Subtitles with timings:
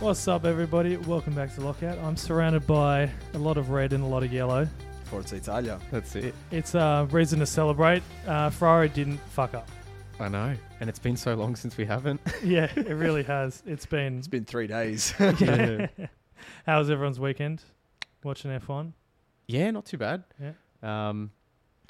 [0.00, 0.96] What's up, everybody?
[0.96, 1.98] Welcome back to Lockout.
[1.98, 4.68] I'm surrounded by a lot of red and a lot of yellow.
[5.06, 5.80] Forza Italia.
[5.90, 6.36] That's it.
[6.52, 8.04] It's a reason to celebrate.
[8.26, 9.68] Uh, Ferrari didn't fuck up.
[10.20, 10.54] I know.
[10.80, 12.20] And it's been so long since we haven't.
[12.44, 13.62] Yeah, it really has.
[13.66, 14.18] It's been.
[14.18, 15.12] It's been three days.
[15.40, 15.88] yeah.
[16.66, 17.62] How was everyone's weekend?
[18.22, 18.92] Watching F1?
[19.48, 20.22] yeah, not too bad.
[20.40, 20.52] Yeah.
[21.08, 21.32] Um,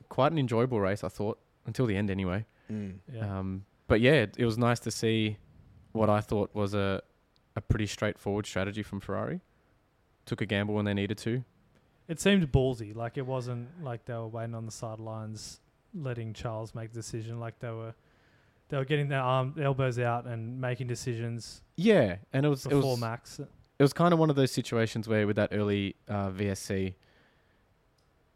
[0.08, 2.46] quite an enjoyable race, I thought, until the end anyway.
[2.72, 2.94] Mm.
[3.12, 3.38] Yeah.
[3.38, 5.36] Um, but yeah, it, it was nice to see
[5.92, 7.02] what I thought was a,
[7.58, 9.40] a pretty straightforward strategy from Ferrari.
[10.24, 11.44] Took a gamble when they needed to.
[12.08, 12.94] It seemed ballsy.
[12.96, 15.60] Like it wasn't like they were waiting on the sidelines,
[15.94, 17.38] letting Charles make the decision.
[17.40, 17.94] Like they were,
[18.68, 22.70] they were getting their arm, elbows out and making decisions Yeah, and it was it
[22.70, 23.38] before was Max.
[23.40, 26.94] it was kind of one of those situations where with that early uh, VSC,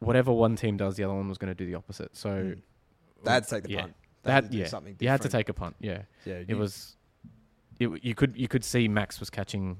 [0.01, 2.17] whatever one team does, the other one was going to do the opposite.
[2.17, 2.63] So Mm.
[3.25, 3.95] They had take the yeah, punt.
[4.25, 5.77] They had- to do yeah, something you had to take a punt.
[5.81, 6.03] Yeah.
[6.25, 6.97] Yeah, it you- was
[7.83, 9.79] it, you could you could see Max was catching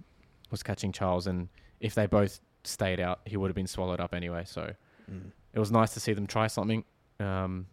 [0.51, 1.49] was catching Charles and
[1.81, 4.73] if they both stayed out he would have been swallowed up anyway so
[5.11, 5.33] Mm.
[5.53, 6.85] it was nice to see them try something
[7.19, 7.67] um,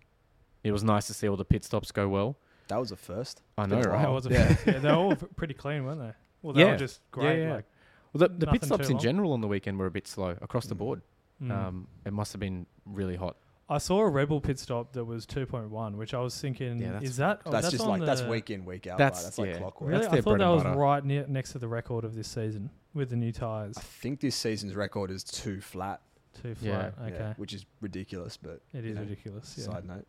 [0.64, 2.38] it was nice to see all the pit stops go well
[2.70, 3.42] That was a first.
[3.58, 4.56] I know right That was a Yeah.
[4.66, 6.12] yeah, they were all pretty clean, weren't they?
[6.42, 6.72] Well, they Yeah.
[6.72, 7.44] were just great.
[7.44, 7.54] yeah.
[7.56, 7.66] Like,
[8.14, 9.04] well the, the pit stops in long.
[9.04, 10.80] general on the weekend were a bit slow across the Mm.
[10.80, 11.02] board
[11.42, 11.52] mm.
[11.52, 13.38] um, it must have been really hot
[13.72, 16.94] I saw a Red Bull pit stop that was 2.1, which I was thinking, Yeah,
[16.94, 17.42] that's- is that?
[17.46, 18.98] oh, that's, just on like that's the- week in week out.
[18.98, 19.24] That's- right?
[19.26, 19.58] that's like yeah.
[19.60, 19.90] clockwork.
[19.90, 20.78] Really, That's I their thought bread that and was butter.
[20.80, 23.78] right near, next to the record of this season with the new tires.
[23.78, 26.02] I think this season's record is too flat.
[26.42, 26.92] Too Yeah.
[26.92, 26.96] flat.
[27.08, 28.38] Okay, yeah, which is ridiculous.
[28.38, 29.56] But it is you know, ridiculous.
[29.58, 30.08] Yeah, side note.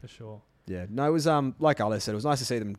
[0.00, 0.42] for sure.
[0.66, 2.76] Yeah, no, it was um like Ale said, it was nice to see them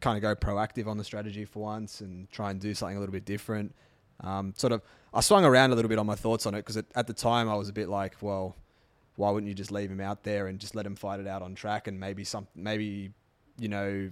[0.00, 3.00] kind of go proactive on the strategy for once and try and do something a
[3.00, 3.74] little bit different.
[4.20, 6.76] Um, sort of, I swung around a little bit on my thoughts on it because
[6.76, 8.56] at the time I was a bit like, well,
[9.16, 11.42] why wouldn't you just leave him out there and just let him fight it out
[11.42, 13.10] on track and maybe some, maybe,
[13.58, 14.10] you know,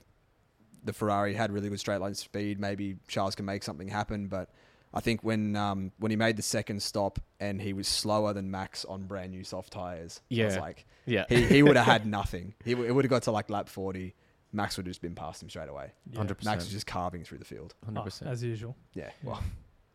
[0.84, 2.58] the Ferrari had really good straight line speed.
[2.60, 4.50] Maybe Charles can make something happen, but.
[4.96, 8.52] I think when um, when he made the second stop and he was slower than
[8.52, 10.60] Max on brand new soft tires, I was Yeah.
[10.60, 12.54] like, yeah he, he would have had nothing.
[12.64, 14.14] He w- it would have got to like lap 40.
[14.52, 15.90] Max would have just been past him straight away.
[16.12, 16.20] Yeah.
[16.20, 16.44] 100%.
[16.44, 17.74] Max was just carving through the field.
[17.88, 18.76] Oh, 100% as usual.
[18.94, 19.06] Yeah.
[19.06, 19.10] Yeah.
[19.24, 19.42] Well,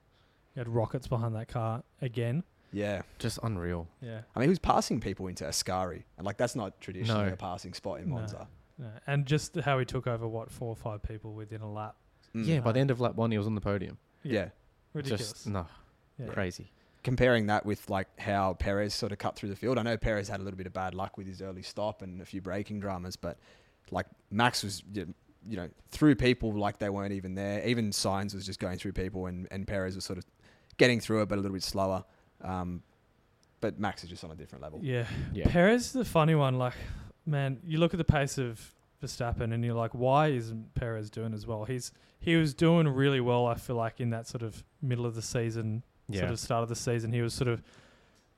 [0.53, 2.44] You had rockets behind that car again.
[2.72, 3.02] Yeah.
[3.18, 4.22] just unreal Yeah.
[4.35, 6.03] I mean, he was passing people into Ascari.
[6.18, 7.34] And like, that's not traditionally No.
[7.34, 8.16] a passing spot in No.
[8.16, 8.47] Monza.
[8.80, 8.88] yeah.
[9.07, 11.96] And just how he took over, what, four or five people within a lap.
[12.35, 12.46] Mm.
[12.46, 14.50] yeah by the end of lap one he was on the podium Yeah.
[14.94, 15.31] Ridiculous.
[15.31, 15.66] just no
[16.19, 16.28] Yeah.
[16.28, 16.72] crazy
[17.02, 19.78] Comparing that with like how Perez sort of cut through the field.
[19.79, 22.22] I know Perez had a little bit of bad luck with his early stop and
[22.22, 23.40] a few braking dramas, but
[23.90, 25.12] like Max was, you
[25.47, 27.66] you know, through people like they weren't even there.
[27.66, 30.25] Even Sainz was just going through people and, and Perez was sort of
[30.78, 32.03] getting through it, but a little bit slower.
[32.41, 32.83] Um,
[33.61, 34.79] but Max is just on a different level.
[34.81, 35.05] Yeah.
[35.33, 36.57] yeah Perez is the funny one.
[36.57, 36.75] Like,
[37.25, 38.73] man, you look at the pace of
[39.03, 41.66] Verstappen and you're like, why isn't Perez doing as well?
[41.66, 41.91] He's
[42.22, 43.45] he was doing really well.
[43.47, 46.63] I feel like in that sort of middle of the season, yeah sort of start
[46.63, 47.61] of the season, he was sort of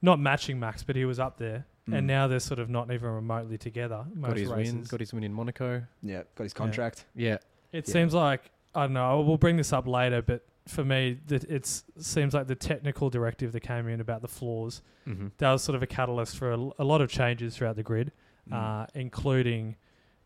[0.01, 1.65] not matching Max, but he was up there.
[1.89, 1.97] Mm.
[1.97, 4.05] And now they're sort of not even remotely together.
[4.13, 4.73] Most got his races.
[4.75, 7.05] win got his win in Monaco Yeah, got his contract.
[7.15, 7.37] yeah
[7.71, 7.93] It Yeah.
[7.93, 9.21] seems like I don't know.
[9.21, 13.51] We'll bring this up later, but for me, that it's seems like the technical directive
[13.51, 15.27] that came in about the floors mm-hmm.
[15.37, 18.11] that was sort of a catalyst for a, a lot of changes throughout the grid.
[18.49, 18.83] Mm.
[18.83, 19.75] uh, including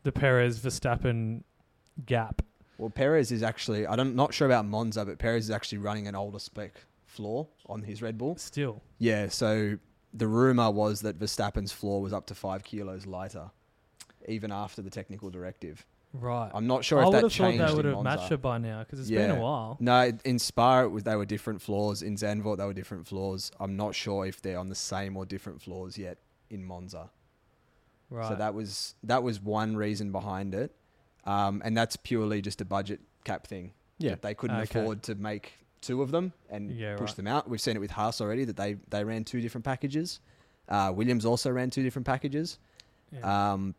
[0.04, 1.44] the Perez Verstappen
[2.06, 2.42] gap.
[2.78, 6.16] Well, Perez is actually, I'm not sure about Monza, but Perez is actually running an
[6.16, 6.74] older spec
[7.06, 8.36] floor on his Red Bull.
[8.38, 9.78] Still, Yeah, so
[10.14, 13.52] the rumor was that Verstappen's floor was up to five kilos lighter,
[14.28, 15.86] even after the technical directive.
[16.20, 16.50] Right?
[16.53, 18.42] I'm not sure I if would that have thought changed they would have matched it
[18.42, 19.78] by now because it's been a while.
[19.80, 22.02] No, in Spa it was they were different floors.
[22.02, 23.52] In Zandvoort they were different floors.
[23.59, 26.18] I'm not sure if they're on the same or different floors yet
[26.50, 27.09] in Monza.
[28.09, 28.30] Right.
[28.30, 30.76] So that was that was one reason behind it,
[31.26, 33.74] um, and that's purely just a budget cap thing.
[33.97, 34.16] Yeah.
[34.22, 34.80] they couldn't Okay.
[34.82, 37.16] afford to make two of them and Yeah, push right.
[37.18, 37.50] them out.
[37.50, 40.20] We've seen it with Haas already that they they ran two different packages.
[40.68, 42.59] Uh, Williams also ran two different packages.
[43.12, 43.53] yeah.
[43.53, 43.76] Um,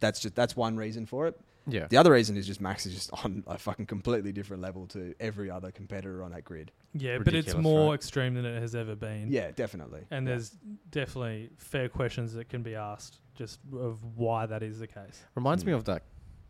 [0.00, 1.38] that's just that's one reason for it.
[1.66, 4.86] Yeah The other reason is just Max is just on a fucking completely different level
[4.88, 6.72] to every other competitor on that grid.
[6.94, 7.94] yeah, but it's more right?
[7.94, 9.30] extreme than it has ever been.
[9.30, 10.02] Yeah, definitely.
[10.10, 10.34] And Yeah.
[10.34, 10.50] there's
[10.90, 15.24] definitely fair questions that can be asked just of why that is the case.
[15.34, 15.76] Reminds me Mm.
[15.76, 16.02] of that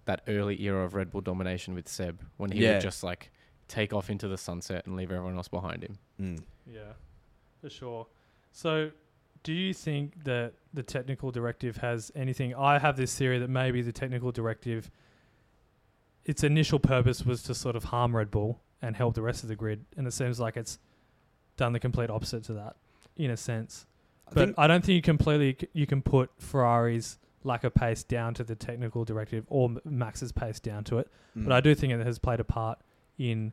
[0.06, 2.72] that early era of Red Bull domination with Seb when he Yeah.
[2.74, 3.30] would just like
[3.68, 5.98] take off into the sunset and leave everyone else behind him.
[6.20, 6.42] Mm.
[6.66, 6.94] Yeah,
[7.60, 8.06] for sure.
[8.52, 8.90] So,
[9.42, 12.54] do you think that the technical directive has anything?
[12.54, 14.90] I have this theory that maybe the technical directive,
[16.24, 19.48] its initial purpose was to sort of harm Red Bull and help the rest of
[19.48, 20.78] the grid, and it seems like it's
[21.56, 22.76] done the complete opposite to that,
[23.16, 23.86] in a sense.
[24.28, 28.02] I But I don't think you completely c- you can put Ferrari's lack of pace
[28.02, 31.10] down to the technical directive or M- Max's pace down to it.
[31.36, 31.44] mm.
[31.44, 32.78] But I do think it has played a part
[33.18, 33.52] in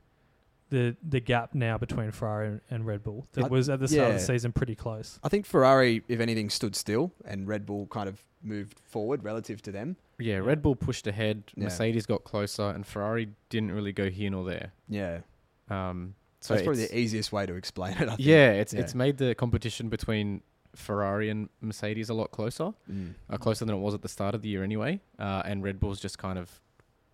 [0.69, 3.88] the the gap now between Ferrari and, and Red Bull that I- was at the
[3.88, 5.19] start of the season pretty close.
[5.24, 9.62] I think Ferrari, if anything, stood still, and Red Bull kind of moved forward relative
[9.64, 9.96] to them.
[10.19, 11.44] Yeah, Red Bull pushed ahead.
[11.56, 11.66] Yeah.
[11.66, 14.72] Mercedes got closer, and Ferrari didn't really go here nor there.
[14.90, 15.19] Yeah,
[15.69, 18.02] Um, so so that's probably it's- the easiest way to explain it.
[18.04, 18.20] I think.
[18.20, 18.81] yeah, it's Yeah.
[18.81, 20.42] it's made the competition between
[20.75, 23.13] Ferrari and Mercedes a lot closer, Mm.
[23.30, 25.00] uh, closer than it was at the start of the year anyway.
[25.18, 26.62] Uh, and Red Bull's just kind of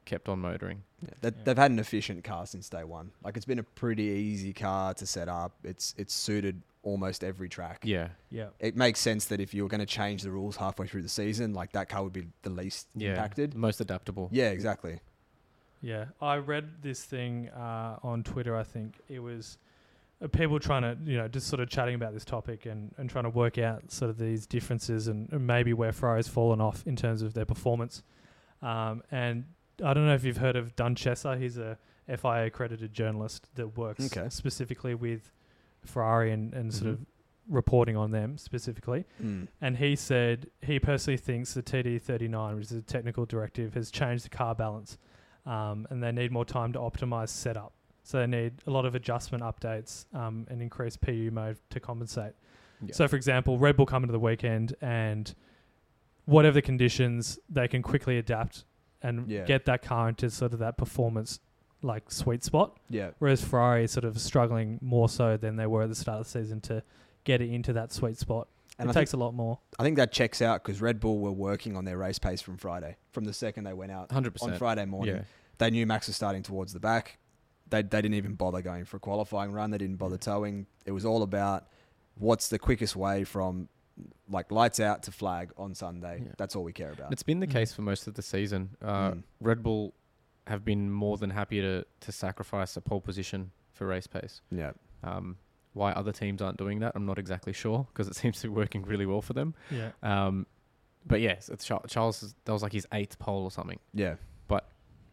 [0.06, 0.84] kept on motoring.
[1.02, 1.44] Yeah, they, Yeah.
[1.44, 3.12] They've had an efficient car since day one.
[3.24, 5.54] Like it's been a pretty easy car to set up.
[5.64, 7.82] It's it's suited almost every track.
[7.84, 8.48] Yeah, Yeah.
[8.60, 11.10] It makes sense that if you were going to change the rules halfway through the
[11.10, 13.56] season, like that car would be the least yeah, impacted.
[13.56, 14.30] most adaptable.
[14.32, 15.00] Yeah, exactly.
[15.82, 18.56] Yeah, I read this thing uh, on Twitter.
[18.56, 19.58] I think it was
[20.22, 23.10] uh, people trying to, you know, just sort of chatting about this topic and, and
[23.10, 26.84] trying to work out sort of these differences and, and maybe where Ferrari's fallen off
[26.86, 28.04] in terms of their performance.
[28.62, 29.46] Um, and
[29.84, 31.40] I don't know if you've heard of Dunchessa.
[31.40, 31.78] He's a
[32.08, 34.30] FIA accredited journalist that works Okay.
[34.30, 35.32] specifically with
[35.86, 36.94] Ferrari and, and sort Mhm.
[36.94, 37.06] of
[37.50, 39.06] reporting on them specifically.
[39.22, 39.48] Mm.
[39.62, 44.26] And he said he personally thinks the TD39, which is a technical directive, has changed
[44.26, 44.98] the car balance,
[45.46, 47.74] um, and they need more time to optimize setup.
[48.04, 52.34] So they need a lot of adjustment updates um, and increased PU mode to compensate.
[52.82, 52.94] Yeah.
[52.94, 55.34] So, for example, Red Bull come into the weekend and
[56.26, 58.66] whatever the conditions, they can quickly adapt
[59.04, 59.44] and Yeah.
[59.46, 61.40] get that car into sort of that performance
[61.82, 62.78] like sweet spot.
[62.90, 63.12] Yeah.
[63.20, 66.26] Whereas Ferrari is sort of struggling more so than they were at the start of
[66.26, 66.82] the season to
[67.26, 68.48] get it into that sweet spot.
[68.80, 69.60] And it I think, takes a lot more.
[69.78, 72.58] I think that checks out because Red Bull were working on their race pace from
[72.58, 72.96] Friday.
[73.12, 74.42] From the second they went out 100%.
[74.54, 74.58] on.
[74.58, 75.22] Friday morning, Yeah,
[75.60, 77.20] they knew Max was starting towards the back.
[77.70, 79.72] They they didn't even bother going for a qualifying run.
[79.72, 80.66] They didn't bother towing.
[80.86, 81.68] It was all about
[82.16, 83.68] what's the quickest way from
[84.30, 86.24] like lights out to flag on Sunday.
[86.26, 86.32] Yeah.
[86.38, 87.12] That's all we care about.
[87.12, 87.52] it's been the Mm.
[87.52, 88.76] case for most of the season.
[88.82, 89.24] Uh, Mm.
[89.40, 89.94] Red Bull
[90.48, 94.42] have been more than happy to to sacrifice a pole position for race pace.
[94.52, 94.72] yeah.
[95.04, 95.38] Um,
[95.74, 98.54] why other teams aren't doing that, I'm not exactly sure because it seems to be
[98.54, 99.54] working really well for them.
[99.72, 99.92] Yeah.
[100.04, 100.46] Um,
[101.06, 102.36] but yes, it's Charles.
[102.46, 103.80] That was like his eighth pole or something.
[103.94, 104.16] Yeah.
[104.48, 104.70] But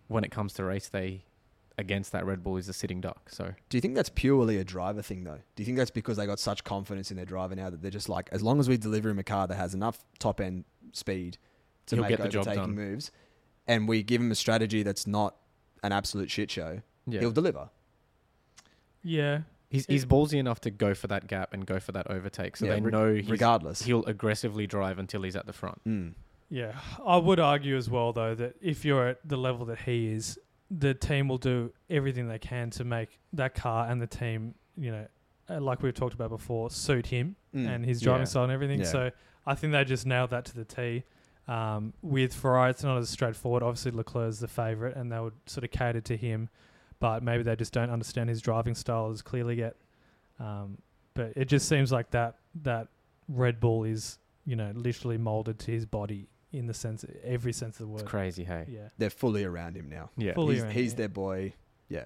[0.09, 1.25] when it comes to race day,
[1.81, 3.29] against that Red Bull is a sitting duck.
[3.31, 5.38] So Do you think that's purely a driver thing though?
[5.56, 7.91] Do you think that's because they got such confidence in their driver now that they're
[7.91, 10.65] just like, as long as we deliver him a car that has enough top end
[10.93, 11.38] speed
[11.87, 12.75] to He'll make get the job overtaking done.
[12.75, 13.11] moves,
[13.67, 15.35] and we give him a strategy that's not
[15.82, 17.71] an absolute shit show, yeah, he'll deliver.
[19.03, 19.41] Yeah.
[19.71, 22.56] he's he's ballsy enough to go for that gap and go for that overtake.
[22.56, 23.83] So Yeah, they re- know he's, regardless.
[23.83, 25.81] he'll aggressively drive until he's at the front.
[25.87, 26.15] Mm.
[26.50, 26.73] Yeah.
[27.05, 30.38] I would argue as well, though, that if you're at the level that he is,
[30.71, 34.91] the team will do everything they can to make that car and the team, you
[34.93, 35.07] know,
[35.49, 37.69] uh, like we've talked about before, suit him Mm.
[37.69, 38.25] and his driving Yeah.
[38.27, 38.79] style and everything.
[38.81, 38.85] Yeah.
[38.87, 39.11] So
[39.47, 41.03] I think they just nailed that to the T.
[41.49, 43.65] Um, with Ferrari, it's not as straightforward.
[43.65, 46.49] Obviously, Leclerc's the favourite, and they would sort of cater to him,
[47.01, 49.75] but maybe they just don't understand his driving style as clearly yet.
[50.39, 50.79] Um,
[51.15, 52.87] but it just seems like that that
[53.29, 57.76] Red Bull is, you know, literally molded to his body in the sense, every sense
[57.81, 57.97] of the word.
[58.00, 58.11] It's word.
[58.11, 58.64] crazy, hey.
[58.69, 58.88] Yeah.
[58.99, 60.11] They're fully around him now.
[60.17, 60.35] Yeah.
[60.35, 60.97] Fully he's around, he's yeah.
[60.97, 61.52] their boy.
[61.88, 62.05] Yeah.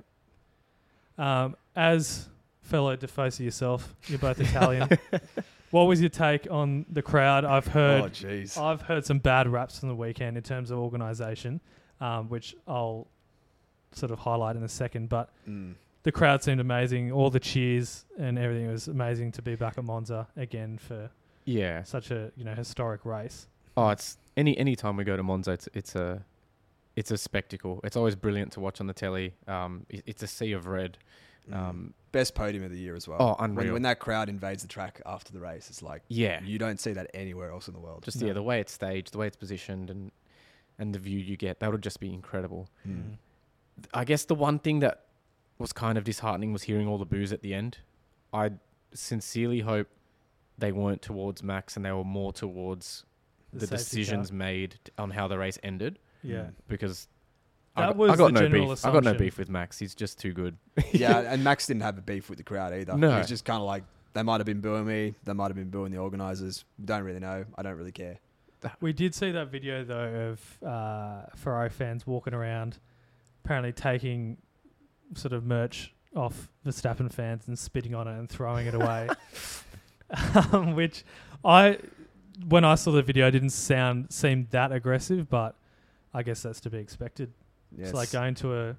[1.17, 2.29] Um, as
[2.62, 4.88] fellow tifosi yourself, you're both Italian.
[5.70, 7.44] what was your take on the crowd?
[7.44, 8.58] I've heard oh jeez.
[8.61, 11.61] I've heard some bad raps from the weekend in terms of organisation,
[12.00, 13.06] um, which I'll
[13.93, 15.08] sort of highlight in a second.
[15.08, 15.74] But Mm.
[16.03, 17.13] the crowd seemed amazing.
[17.13, 21.10] All the cheers and everything it was amazing to be back at Monza again for
[21.44, 21.82] Yeah.
[21.84, 23.46] such a you know historic race.
[23.77, 26.25] Oh, it's any any time we go to Monza, it's it's a
[26.97, 27.81] it's a spectacle.
[27.85, 29.35] It's always brilliant to watch on the telly.
[29.49, 30.97] Um, it- it's a sea of red.
[31.51, 31.55] Mm.
[31.57, 33.19] Um, Best podium of the year as well.
[33.21, 33.73] oh, when, unreal.
[33.73, 36.93] when that crowd invades the track after the race, it's like yeah, you don't see
[36.93, 38.05] that anywhere else in the world.
[38.05, 38.29] just No.
[38.29, 40.13] yeah, the way it's staged, the way it's positioned, and
[40.79, 42.69] and the view you get, that would just be incredible.
[42.89, 43.17] Mm.
[43.93, 45.07] I guess the one thing that
[45.59, 47.79] was kind of disheartening was hearing all the boos at the end.
[48.33, 48.53] I
[48.93, 49.89] sincerely hope
[50.57, 53.05] they weren't towards Max and they were more towards
[53.55, 54.37] The the, decisions car.
[54.39, 55.99] made on how the race ended.
[56.23, 56.37] Yeah.
[56.37, 56.53] Mm.
[56.69, 57.08] Because
[57.77, 58.84] That I got, was I got the no general beef.
[58.87, 59.79] I got no beef with Max.
[59.79, 60.56] He's just too good.
[60.93, 62.96] yeah, and Max didn't have a beef with the crowd either.
[62.96, 63.11] No.
[63.11, 65.15] He was just kind of like, they might have been booing me.
[65.25, 66.65] They might have been booing the organisers.
[66.84, 67.44] Don't really know.
[67.56, 68.19] I don't really care.
[68.81, 72.79] We did see that video though of uh, Ferrari fans walking around,
[73.44, 74.39] apparently taking
[75.15, 79.08] sort of merch off Verstappen fans and spitting on it and throwing it away.
[80.53, 81.05] um, which
[81.44, 81.79] I,
[82.48, 85.56] when I saw the video, it didn't sound seem that aggressive, but
[86.12, 87.32] I guess that's to be expected.
[87.76, 87.88] Yes.
[87.88, 88.76] It's like going to a,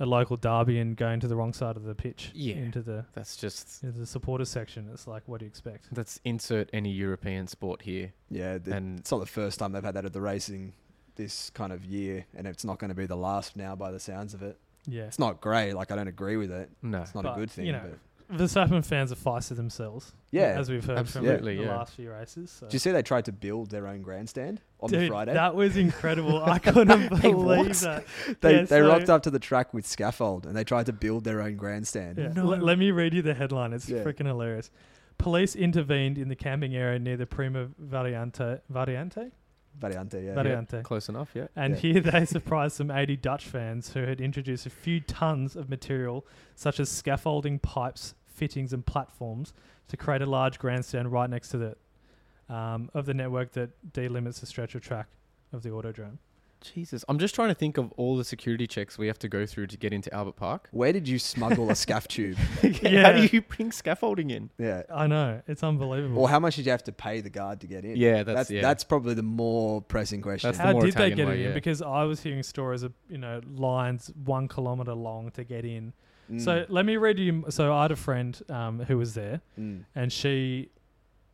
[0.00, 2.54] a local derby and going to the wrong side of the pitch Yeah.
[2.56, 4.88] into the That's just into the supporters section.
[4.92, 5.86] It's like, what do you expect?
[5.96, 8.12] let's insert any European sport here.
[8.30, 10.72] yeah, the, and it's not the first time they've had that at the racing
[11.16, 13.98] this kind of year, and it's not going to be the last now by the
[13.98, 14.56] sounds of it.
[14.86, 15.02] Yeah.
[15.04, 15.72] It's not great.
[15.74, 16.70] Like I don't agree with it.
[16.80, 17.02] No.
[17.02, 17.66] It's not But, a good thing.
[17.66, 17.98] you know, but
[18.32, 20.12] Verstappen fans are feisty themselves.
[20.30, 21.76] Yeah, As we've heard absolutely, from the yeah.
[21.78, 22.50] last few races.
[22.50, 22.66] So.
[22.66, 25.32] Did you see they tried to build their own grandstand on Dude, the Friday?
[25.32, 26.44] That was incredible.
[26.44, 27.72] I couldn't believe what?
[27.76, 28.04] that.
[28.42, 30.92] they yeah, they so- rocked up to the track with scaffold and they tried to
[30.92, 32.18] build their own grandstand.
[32.18, 32.28] Yeah.
[32.34, 32.52] No.
[32.52, 33.72] L- let me read you the headline.
[33.72, 34.04] It's Yeah.
[34.04, 34.70] freaking hilarious.
[35.16, 39.32] Police intervened in the camping area near the Prima Variante, Variante,
[39.80, 40.34] Variante, yeah.
[40.34, 41.46] Variante, Close enough, yeah.
[41.56, 41.80] and Yeah.
[41.80, 46.26] here they surprised some 80 Dutch fans who had introduced a few tons of material,
[46.54, 49.52] such as scaffolding, pipes, fittings, and platforms,
[49.88, 54.40] to create a large grandstand right next to the um, of the network that delimits
[54.40, 55.08] the stretch of track
[55.52, 56.18] of the autodrome.
[56.60, 57.04] Jesus.
[57.08, 59.68] I'm just trying to think of all the security checks we have to go through
[59.68, 60.68] to get into Albert Park.
[60.72, 62.36] Where did you smuggle a scaff tube?
[62.36, 64.50] How do you bring scaffolding in?
[64.58, 64.82] Yeah.
[64.92, 66.20] I know it's unbelievable.
[66.20, 67.96] Or how much did you have to pay the guard to get in?
[67.96, 68.62] Yeah, that's, that's yeah.
[68.62, 70.48] that's probably the more pressing question.
[70.48, 71.48] That's the How more did they get way, in?
[71.48, 71.54] yeah.
[71.54, 75.92] Because I was hearing stories of you know lines one kilometer long to get in.
[76.30, 77.44] Mm, So let me read you.
[77.50, 79.84] So I had a friend um, who was there, mm.
[79.94, 80.70] and she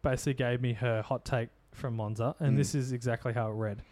[0.02, 2.56] basically gave me her hot take from Monza, and Mm.
[2.58, 3.82] this is exactly how it read.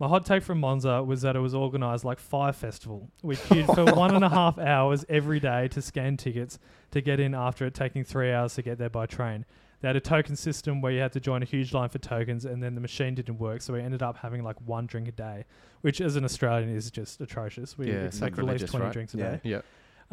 [0.00, 3.08] My hot take from Monza was that it was organised like Fyre Festival.
[3.22, 6.58] We queued for one and a half hours every day to scan tickets
[6.90, 9.44] to get in after it taking three hours to get there by train.
[9.80, 12.44] They had a token system where you had to join a huge line for tokens,
[12.44, 15.12] and then the machine didn't work, so we ended up having like one drink a
[15.12, 15.44] day,
[15.82, 17.78] which as an Australian is just atrocious.
[17.78, 18.92] We Yeah, it's like at least twenty right?
[18.92, 19.30] drinks a Yeah.
[19.36, 19.40] day.
[19.44, 19.60] Yeah.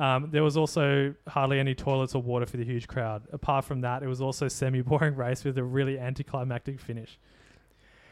[0.01, 3.21] Um, there was also hardly any toilets or water for the huge crowd.
[3.31, 7.19] Apart from that, it was also semi-boring race with a really anticlimactic finish.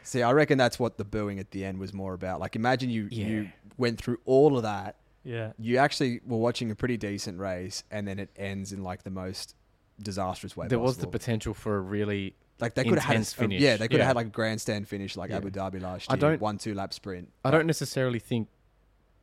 [0.04, 2.38] See, I reckon that's what the booing at the end was more about.
[2.40, 4.96] Like, imagine you you went through all of that.
[5.24, 9.02] Yeah, You actually were watching a pretty decent race, and then it ends in like
[9.02, 9.54] the most
[10.00, 10.68] disastrous way.
[10.68, 12.34] There was the potential for a really.
[12.60, 14.28] like they could have had a, intense a- finish, yeah, they could have had like
[14.28, 15.36] a grandstand finish like Yeah.
[15.38, 16.10] Abu Dhabi last year.
[16.10, 17.30] I year, don't- one two lap sprint.
[17.44, 18.48] I don't necessarily think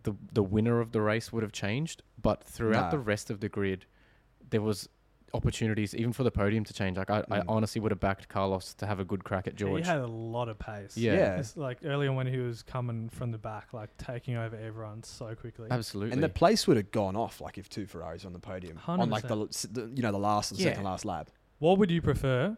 [0.04, 2.90] the the winner of the race would have changed, but throughout Nah.
[2.92, 3.86] the rest of the grid,
[4.50, 4.88] there was
[5.34, 6.98] opportunities even for the podium to change.
[6.98, 7.46] Like I, I Mm.
[7.50, 9.84] honestly would have backed Carlos to have a good crack at George.
[9.84, 10.96] he had a lot of pace.
[10.96, 11.14] Yeah.
[11.16, 11.36] Yeah.
[11.38, 15.36] It's like earlier when he was coming from the back, like taking over everyone so
[15.36, 15.68] quickly.
[15.70, 16.14] Absolutely.
[16.14, 19.10] And the place would have gone off like if two Ferraris on the podium on
[19.10, 19.40] like the, 100%.
[19.42, 20.70] l- s- the you know the last or the Yeah.
[20.70, 21.30] second last lap.
[21.60, 22.56] What would you prefer?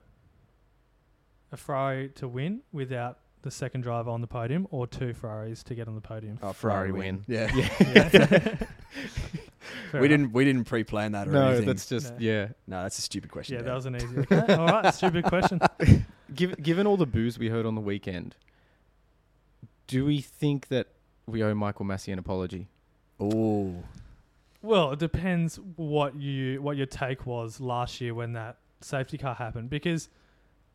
[1.52, 5.76] A Ferrari to win without the second driver on the podium, or two Ferraris to
[5.76, 6.40] get on the podium?
[6.44, 7.24] Oh, Ferrari win.
[7.28, 7.68] Yeah, yeah.
[9.92, 10.10] Fair we enough.
[10.20, 11.66] didn't we didn't pre-plan that or no, anything.
[11.68, 12.18] that's just No.
[12.20, 12.48] yeah.
[12.68, 13.56] no, that's a stupid question.
[13.56, 13.68] Yeah, Dan.
[13.68, 14.18] that was an easy.
[14.20, 15.60] Okay, all right, stupid question.
[16.34, 18.36] Given given all the booze we heard on the weekend,
[19.88, 20.88] do we think that
[21.26, 22.68] we owe Michael Masi an apology?
[23.20, 23.76] Oh,
[24.62, 29.36] Well, it depends what you what your take was last year when that safety car
[29.36, 30.10] happened because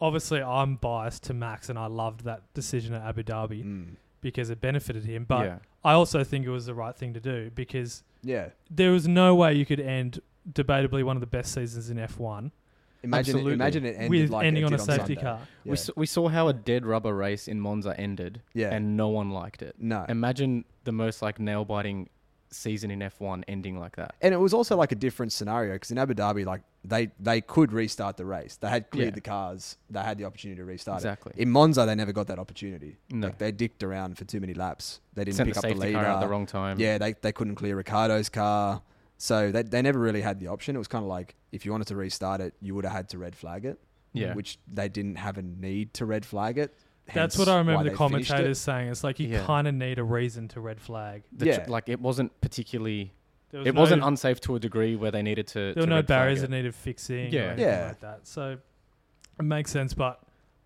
[0.00, 3.86] obviously I'm biased to Max and I loved that decision at Abu Dhabi mm.
[4.20, 5.58] because it benefited him, but yeah.
[5.82, 8.48] I also think it was the right thing to do because yeah.
[8.70, 10.20] there was no way you could end
[10.50, 12.50] debatably one of the best seasons in F1
[13.04, 13.52] Imagine it, Absolutely.
[13.52, 15.20] imagine it ended with like ending it on a did safety Sunday.
[15.20, 15.40] car.
[15.64, 15.70] Yeah.
[15.70, 18.74] We, saw, we saw how a dead rubber race in Monza ended, yeah.
[18.74, 19.76] and no one liked it.
[19.78, 20.06] no.
[20.08, 22.08] Imagine the most like nail biting
[22.54, 24.14] season in F1 ending like that.
[24.22, 27.40] And it was also like a different scenario because in Abu Dhabi, like they they
[27.40, 28.56] could restart the race.
[28.56, 29.14] They had cleared Yeah.
[29.16, 29.76] the cars.
[29.90, 31.32] They had the opportunity to restart Exactly.
[31.36, 31.42] it.
[31.42, 32.96] In Monza, they never got that opportunity.
[33.10, 33.26] No.
[33.28, 35.00] Like they dicked around for too many laps.
[35.14, 35.98] They didn't Sent pick the up the leader.
[35.98, 36.78] car at the wrong time.
[36.78, 38.82] Yeah, they they couldn't clear Ricciardo's car.
[39.18, 40.74] So they they never really had the option.
[40.76, 43.08] It was kind of like if you wanted to restart it, you would have had
[43.10, 43.78] to red flag it.
[44.12, 44.34] Yeah.
[44.34, 46.74] Which they didn't have a need to red flag it.
[47.12, 48.32] That's what I remember the they finished it.
[48.32, 48.88] commentators saying.
[48.88, 49.44] It's like you Yeah.
[49.44, 51.22] kind of need a reason to red flag.
[51.32, 51.66] The tr- Yeah.
[51.68, 53.12] like it wasn't particularly.
[53.52, 55.58] Was It no, wasn't unsafe to a degree where they needed to.
[55.58, 56.50] there to were no barriers it.
[56.50, 57.40] that needed fixing Yeah.
[57.40, 57.86] or anything Yeah.
[57.88, 58.26] like that.
[58.26, 58.58] So
[59.38, 60.20] it makes sense, but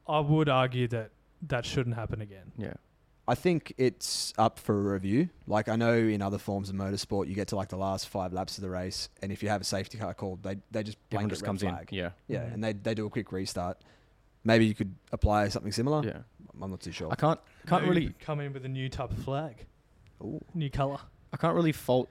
[0.07, 1.11] I would argue that
[1.43, 2.53] that shouldn't happen again.
[2.57, 2.75] Yeah.
[3.27, 5.29] I think it's up for a review.
[5.47, 8.33] Like I know in other forms of motorsport, you get to like the last five
[8.33, 10.97] laps of the race, and if you have a safety car called, they they just
[11.11, 11.89] Everyone blanket just red comes flag.
[11.93, 11.99] in.
[11.99, 12.11] Yeah.
[12.27, 12.55] Yeah, Mhm.
[12.55, 13.83] and they they do a quick restart.
[14.45, 16.05] Maybe you could apply something similar.
[16.07, 16.19] Yeah.
[16.61, 17.09] I'm not too sure.
[17.11, 19.67] I can't can't Maybe really come in with a new type of flag,
[20.23, 20.41] Ooh.
[20.55, 20.99] new color.
[21.33, 22.09] I can't really fault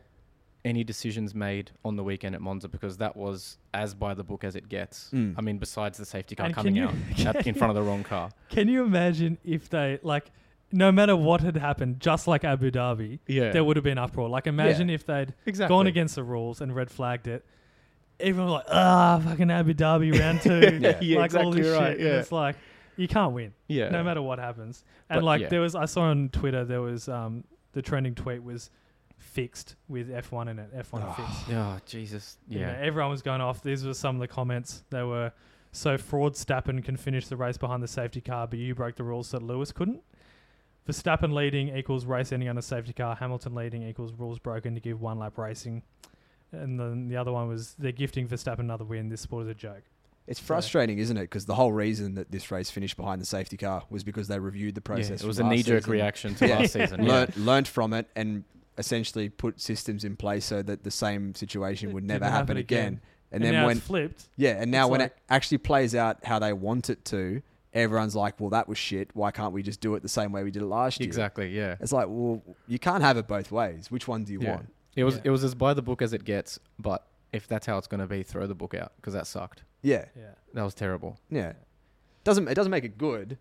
[0.64, 4.44] any decisions made on the weekend at Monza because that was as by the book
[4.44, 5.10] as it gets.
[5.14, 5.36] Mm.
[5.38, 6.88] I mean, besides the safety car And can coming you-
[7.28, 8.30] out at, in front of the wrong car.
[8.50, 10.32] Can you imagine if they like,
[10.72, 13.52] no matter what had happened, just like Abu Dhabi, Yeah.
[13.52, 14.28] there would have been uproar.
[14.30, 15.74] Like imagine if they'd exactly.
[15.74, 17.46] gone against the rules and red flagged it.
[18.20, 20.80] Everyone was like, ah, fucking Abu Dhabi round two.
[20.82, 20.98] Yeah.
[21.02, 22.00] Yeah, like all exactly this right, shit.
[22.06, 22.20] yeah.
[22.20, 22.56] It's like
[22.96, 23.90] you can't win, Yeah.
[23.90, 24.84] no matter what happens.
[25.10, 25.50] And But, like yeah.
[25.50, 27.44] there was, I saw on Twitter there was um
[27.74, 28.72] the trending tweet was
[29.18, 30.74] fixed with F1 in it.
[30.76, 31.12] F1 Oh.
[31.14, 31.50] fixed.
[31.52, 32.38] Oh Jesus.
[32.48, 32.78] You know, Yeah.
[32.80, 33.62] everyone was going off.
[33.62, 34.84] These were some of the comments.
[34.90, 35.32] They were
[35.72, 39.04] so fraud Stappen can finish the race behind the safety car, but you broke the
[39.04, 40.02] rules that Lewis couldn't.
[40.88, 43.16] Verstappen leading equals race ending on a safety car.
[43.16, 45.84] Hamilton leading equals rules broken to give one lap racing.
[46.52, 49.10] And then the other one was they're gifting Verstappen another win.
[49.10, 49.84] This sport is a joke.
[50.28, 51.22] It's frustrating, isn't it?
[51.22, 54.40] Because the whole reason that this race finished behind the safety car was because they
[54.40, 55.24] reviewed the Yeah, process.
[55.24, 57.04] it was a knee jerk season, reaction to last season.
[57.04, 57.12] Yeah.
[57.12, 58.44] Learned, learned from it and
[58.78, 62.58] essentially put systems in place so that the same situation would didn't never happen, happen
[62.58, 62.80] again.
[62.88, 63.02] again.
[63.32, 64.30] And, And, then now when it's flipped.
[64.38, 67.42] yeah, and now when like- it actually plays out how they want it to,
[67.74, 69.10] everyone's like, "Well, that was shit.
[69.14, 71.50] Why can't we just do it the same way we did it last year?" Exactly.
[71.56, 71.76] Yeah.
[71.80, 73.92] It's like, well, you can't have it both ways.
[73.92, 74.52] Which one do you Yeah.
[74.56, 74.74] want?
[74.98, 75.22] It was Yeah.
[75.26, 78.02] it was as by the book as it gets, but if that's how it's going
[78.02, 79.64] to be, throw the book out because that sucked.
[79.82, 80.32] Yeah, Yeah.
[80.54, 81.18] That was terrible.
[81.30, 81.54] yeah.
[82.26, 83.38] Doesn't it doesn't make it good,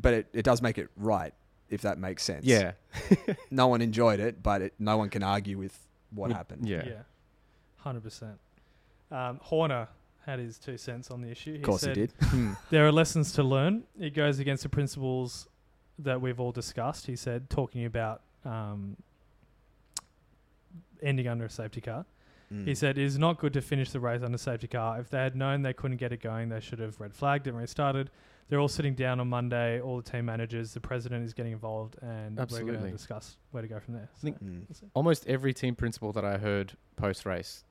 [0.00, 1.32] but it, it does make it right
[1.68, 2.44] if that makes sense.
[2.44, 2.72] Yeah.
[3.50, 5.78] no one enjoyed it, but it, no one can argue with
[6.10, 6.66] what With- happened.
[6.68, 6.82] Yeah.
[6.86, 7.02] Yeah.
[7.78, 8.38] Hundred percent.
[9.10, 9.88] Um, Horner
[10.24, 11.56] had his two cents on the issue.
[11.56, 12.12] Of course said, he did.
[12.22, 12.52] Hmm.
[12.70, 13.82] There are lessons to learn.
[13.98, 15.48] It goes against the principles
[15.98, 17.06] that we've all discussed.
[17.06, 18.96] He said, talking about um,
[21.02, 22.04] ending under a safety car.
[22.52, 22.66] Mm.
[22.66, 25.00] He said, It is not good to finish the race under safety car.
[25.00, 27.56] If they had known they couldn't get it going, they should have red flagged and
[27.56, 28.10] restarted.
[28.48, 31.96] They're all sitting down on Monday, all the team managers, the president is getting involved,
[32.02, 34.10] and we're going to discuss where to go from there.
[34.14, 34.44] I think- So,
[34.86, 34.90] Mm.
[34.92, 37.64] Almost every team principal that I heard post race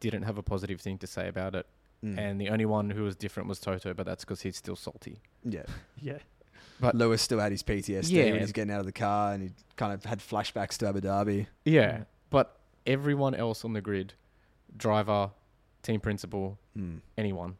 [0.00, 1.66] didn't have a positive thing to say about it,
[2.02, 2.18] Mm.
[2.18, 5.20] and the only one who was different was Toto, but that's because he's still salty.
[5.44, 5.64] yeah,
[6.00, 6.18] yeah.
[6.80, 8.30] But- Lewis still had his PTSD Yeah.
[8.30, 11.00] when he's getting out of the car, and he kind of had flashbacks to Abu
[11.02, 11.46] Dhabi.
[11.66, 12.04] Yeah, Yeah.
[12.32, 14.14] But everyone else on the grid,
[14.76, 15.30] driver,
[15.82, 17.00] team principal, Mm.
[17.18, 17.56] anyone,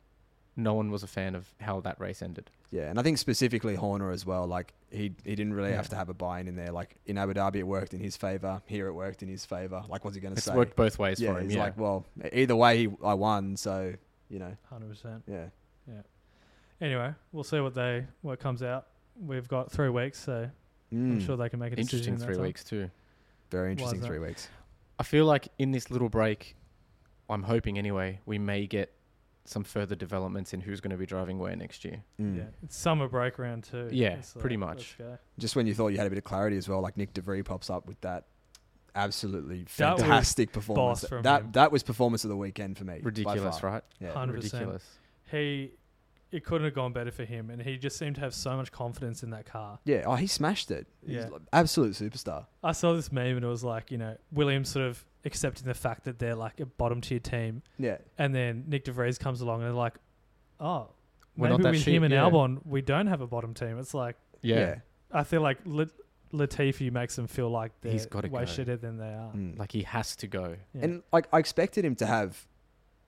[0.56, 2.50] no one was a fan of how that race ended.
[2.70, 4.46] Yeah, and I think specifically Horner as well.
[4.46, 5.76] Like he he didn't really Yeah.
[5.76, 6.72] have to have a buy-in in there.
[6.72, 8.62] Like in Abu Dhabi, it worked in his favor.
[8.66, 9.82] Here, it worked in his favor.
[9.88, 10.54] Like, what's he going to It's say?
[10.56, 11.48] worked both ways yeah, for him.
[11.48, 13.56] he's Yeah, like, well, either way, he, I won.
[13.58, 13.94] So
[14.30, 15.22] you know, 100%.
[15.26, 15.48] yeah.
[15.86, 16.00] Yeah.
[16.80, 18.86] Anyway, we'll see what they what comes out.
[19.20, 20.48] We've got three weeks, so
[20.90, 21.26] I'm Mm.
[21.26, 21.96] sure they can make a decision.
[21.98, 22.42] interesting in that three time.
[22.44, 22.90] weeks too.
[23.50, 24.08] Very interesting is that?
[24.08, 24.48] three weeks.
[25.02, 26.54] I feel like in this little break,
[27.28, 28.94] I'm hoping anyway, we may get
[29.44, 32.04] some further developments in who's going to be driving where next year.
[32.20, 32.36] Mm.
[32.36, 33.88] Yeah, it's summer break round two.
[33.90, 34.96] Yeah, It's pretty much.
[35.40, 37.20] Just when you thought you had a bit of clarity as well, like Nyck de
[37.20, 38.26] Vries pops up with that
[38.94, 41.00] absolutely That fantastic performance.
[41.22, 41.52] that him.
[41.54, 43.00] that was performance of the weekend for me.
[43.02, 43.82] Ridiculous, right?
[43.98, 44.12] Yeah.
[44.12, 44.32] 100%.
[44.34, 44.84] Ridiculous.
[45.32, 45.72] He,
[46.32, 48.72] it couldn't have gone better for him, and he just seemed to have so much
[48.72, 49.78] confidence in that car.
[49.84, 50.02] Yeah.
[50.06, 50.86] Oh, he smashed it.
[51.06, 51.28] He's Yeah.
[51.28, 52.46] like absolute superstar.
[52.64, 55.74] I saw this meme, and it was like, you know, Williams sort of accepting the
[55.74, 57.98] fact that they're like a bottom tier team, Yeah.
[58.18, 59.94] and then Nyck de Vries comes along, and they're like,
[60.58, 60.88] oh,
[61.36, 62.22] We're not maybe that with shit, him and yeah.
[62.28, 63.78] Albon, we don't have a bottom team.
[63.78, 64.76] It's like Yeah.
[65.12, 65.90] I feel like Lat-
[66.32, 68.50] Latifi makes them feel like they're He's gotta way go.
[68.50, 69.32] shitter than they are.
[69.32, 69.58] Mm.
[69.58, 70.56] Like he has to go.
[70.74, 70.84] Yeah.
[70.84, 72.46] And like I expected him to have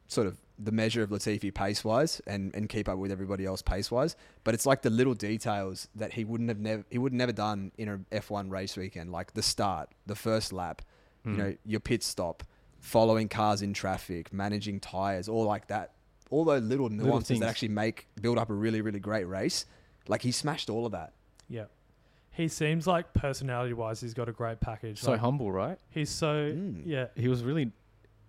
[0.08, 3.60] sort of the measure of Latifi pace wise and, and keep up with everybody else
[3.62, 4.14] pace wise.
[4.44, 7.32] But it's like the little details that he wouldn't have never he would have never
[7.32, 10.82] done in a F one race weekend, like the start, the first lap,
[11.26, 11.30] Mm.
[11.30, 12.42] you know, your pit stop,
[12.80, 15.92] following cars in traffic, managing tires, all like that.
[16.30, 17.40] All those little nuances things.
[17.40, 19.64] that actually make build up a really, really great race.
[20.06, 21.12] Like he smashed all of that.
[21.48, 21.64] yeah.
[22.30, 25.00] He seems like personality wise, he's got a great package.
[25.00, 25.78] so Like, humble, right?
[25.90, 26.82] he's so Mm.
[26.84, 27.06] yeah.
[27.14, 27.70] He was really.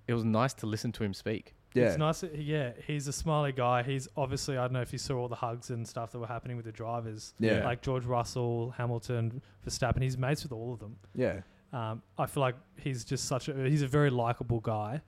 [0.07, 1.54] It was nice to listen to him speak.
[1.75, 1.83] Yeah.
[1.89, 2.21] It's nice.
[2.21, 3.83] that- Yeah, he's a smiley guy.
[3.83, 6.25] He's obviously I don't know if you saw all the hugs and stuff that were
[6.27, 7.63] happening with the drivers, Yeah.
[7.63, 10.01] like George Russell, Hamilton, Verstappen.
[10.01, 10.95] He's mates with all of them.
[11.13, 11.41] yeah.
[11.73, 15.01] Um, I feel like he's just such a he's a very likable guy,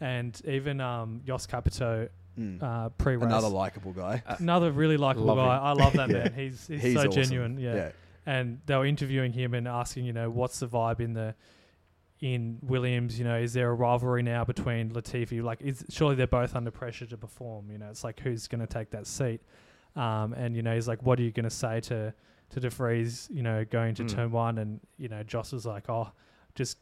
[0.00, 2.62] and even um, Jost Capito Mm.
[2.62, 4.22] uh, pre-race, Another likable guy.
[4.38, 5.56] another really likable guy.
[5.56, 5.62] him.
[5.64, 6.18] I love that Yeah.
[6.24, 6.32] man.
[6.34, 7.10] He's he's, He's so awesome.
[7.22, 7.58] genuine.
[7.58, 7.74] Yeah.
[7.74, 7.90] yeah.
[8.26, 11.34] and they were interviewing him and asking, you know, what's the vibe in the
[12.20, 13.18] in Williams?
[13.18, 15.42] You know, is there a rivalry now between Latifi?
[15.42, 17.70] Like, is surely they're both under pressure to perform?
[17.70, 19.40] You know, it's like who's going to take that seat?
[19.96, 22.12] Um, and you know, he's like, what are you going to say to
[22.50, 23.28] to De Vries?
[23.30, 24.08] You know, going to Mm.
[24.14, 26.10] turn one, and you know, Jost was like, oh,
[26.54, 26.78] just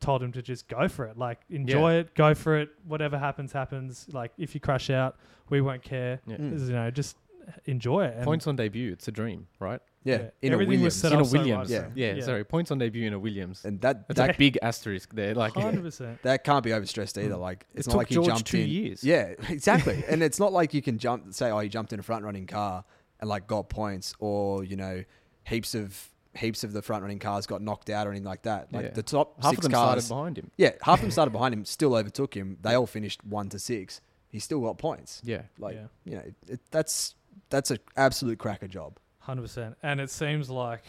[0.00, 1.16] told him to just go for it.
[1.16, 2.68] Like, enjoy it, go for it.
[2.86, 4.06] Whatever happens, happens.
[4.12, 5.16] Like, if you crash out,
[5.48, 6.20] we won't care.
[6.26, 6.36] Yeah.
[6.36, 6.66] Mm.
[6.66, 7.16] You know, just
[7.64, 8.14] enjoy it.
[8.16, 8.92] And Points on debut.
[8.92, 9.80] It's a dream, right?
[10.06, 10.16] Yeah.
[10.18, 10.94] yeah, In a everything was Williams.
[10.96, 11.70] set In a so Williams.
[11.72, 12.12] right, Yeah.
[12.12, 13.64] so- Yeah, Sorry, points on debut in a Williams.
[13.64, 15.34] And that That's that a big asterisk there.
[15.34, 16.22] Like, hundred percent.
[16.22, 17.36] that can't be overstressed either.
[17.36, 18.68] Like it it's took not like he George jumped two in.
[18.68, 19.02] years.
[19.04, 20.04] Yeah, exactly.
[20.08, 22.46] and it's not like you can jump say, oh, he jumped in a front running
[22.46, 22.84] car
[23.20, 25.02] and like got points, or you know,
[25.44, 28.70] heaps of heaps of the front running cars got knocked out or anything like that.
[28.72, 28.90] Like Yeah.
[28.90, 30.50] the top half six of them cars, started behind him.
[30.58, 32.58] yeah, half of them started behind him, still overtook him.
[32.60, 34.00] They all finished one to six.
[34.28, 35.22] He still got points.
[35.24, 35.86] Yeah, Like yeah.
[36.04, 37.14] you know, it, that's
[37.48, 38.98] that's an absolute cracker job.
[39.26, 40.82] Hundred percent, and it seems like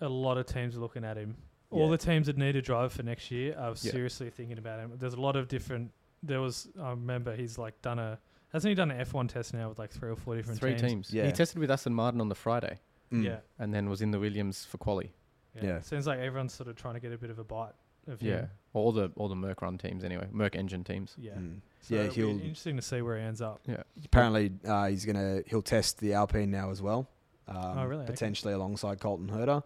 [0.00, 1.36] a lot of teams are looking at him.
[1.70, 1.90] All Yeah.
[1.92, 3.74] the teams that need a driver for next year are Yeah.
[3.92, 4.92] seriously thinking about him.
[4.98, 5.92] There's a lot of different.
[6.22, 8.18] There was I remember he's like done a
[8.52, 11.08] hasn't he done an F1 test now with like three or four different three teams?
[11.08, 11.12] teams.
[11.14, 11.26] Yeah.
[11.26, 12.78] He tested with Aston Martin on the Friday.
[13.12, 13.24] Mm.
[13.24, 13.40] Yeah.
[13.58, 15.12] and then was in the Williams for quali.
[15.54, 15.64] yeah.
[15.64, 15.80] Yeah.
[15.80, 17.74] Seems like everyone's sort of trying to get a bit of a bite
[18.06, 18.50] of Yeah, him.
[18.72, 21.14] all the all the Merc run teams anyway, Merc engine teams.
[21.18, 21.32] Yeah.
[21.34, 21.60] Mm.
[21.82, 23.60] So yeah, it'll be he'll interesting to see where he ends up.
[23.66, 23.82] Yeah.
[24.02, 27.06] apparently uh, he's gonna he'll test the Alpine now as well.
[27.48, 28.02] Um, Oh, really?
[28.04, 28.12] Okay.
[28.12, 29.62] Potentially alongside Colton Herta.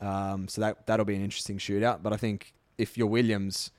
[0.00, 2.02] Um, so that that'll be an interesting shootout.
[2.02, 3.70] But I think if you're Williams,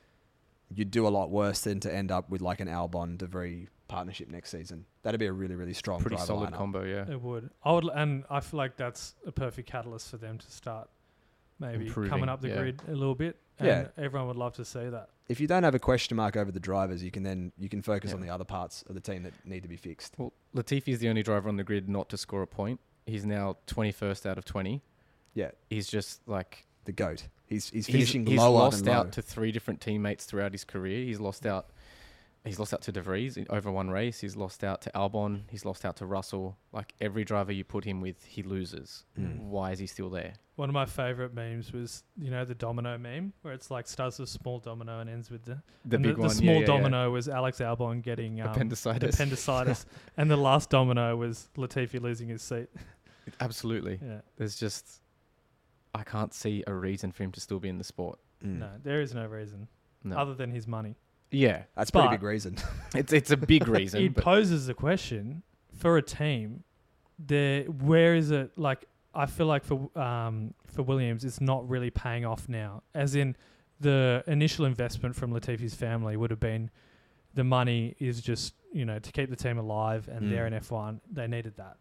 [0.74, 4.30] you'd do a lot worse than to end up with like an Albon DeVries partnership
[4.30, 4.86] next season.
[5.04, 6.58] That'd be a really really strong Pretty solid lineup.
[6.58, 7.10] combo, yeah.
[7.10, 7.50] It would.
[7.64, 10.90] I would, and I feel like that's a perfect catalyst for them to start
[11.60, 12.58] maybe Improving, coming up the yeah.
[12.58, 13.38] grid a little bit.
[13.58, 13.88] And Yeah.
[13.98, 15.10] everyone would love to see that.
[15.28, 17.82] If you don't have a question mark over the drivers, you can then you can
[17.82, 18.16] focus Yeah.
[18.18, 20.16] on the other parts of the team that need to be fixed.
[20.18, 22.80] Well, Latifi is the only driver on the grid not to score a point.
[23.10, 24.82] He's now 21st out of 20.
[25.34, 25.52] Yeah.
[25.70, 27.28] He's just like The goat.
[27.46, 29.12] He's he's he's, finishing he's lower lost than out low.
[29.12, 31.04] to three different teammates throughout his career.
[31.04, 31.70] He's lost out.
[32.46, 34.22] He's lost out to De Vries over one race.
[34.22, 35.42] He's lost out to Albon.
[35.50, 36.58] He's lost out to Russell.
[36.72, 39.04] Like every driver you put him with, he loses.
[39.20, 39.40] Mm.
[39.40, 40.34] Why is he still there?
[40.56, 44.20] One of my favorite memes was, you know, the domino meme where it's like starts
[44.20, 46.30] with a small domino and ends with the The big the, one.
[46.30, 46.66] the small yeah, yeah.
[46.66, 49.16] domino was Alex Albon getting um, Appendicitis.
[49.16, 49.86] appendicitis,
[50.18, 52.68] and the last domino was Latifi losing his seat.
[53.40, 54.00] Absolutely.
[54.04, 55.02] Yeah, There's just,
[55.94, 58.20] I can't see a reason for him to still be in the sport.
[58.44, 58.60] Mm.
[58.60, 59.68] no, there is no reason
[60.04, 60.18] No.
[60.18, 60.96] other than his money.
[61.32, 62.56] yeah, That's a pretty big reason.
[62.96, 64.02] it's it's a big reason.
[64.04, 65.44] it poses the question
[65.78, 66.64] for a team.
[67.20, 68.58] There, where is it?
[68.58, 72.82] Like, I feel like for um for Williams, it's not really paying off now.
[72.96, 73.36] As in,
[73.82, 76.70] the initial investment from Latifi's family would have been
[77.34, 80.54] the money is just you know to keep the team alive, and they're Mm.
[80.56, 81.00] in F1.
[81.12, 81.76] They needed that.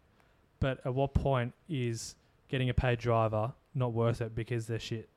[0.59, 2.15] But at what point is
[2.49, 5.09] getting a paid driver not worth it because they're shit?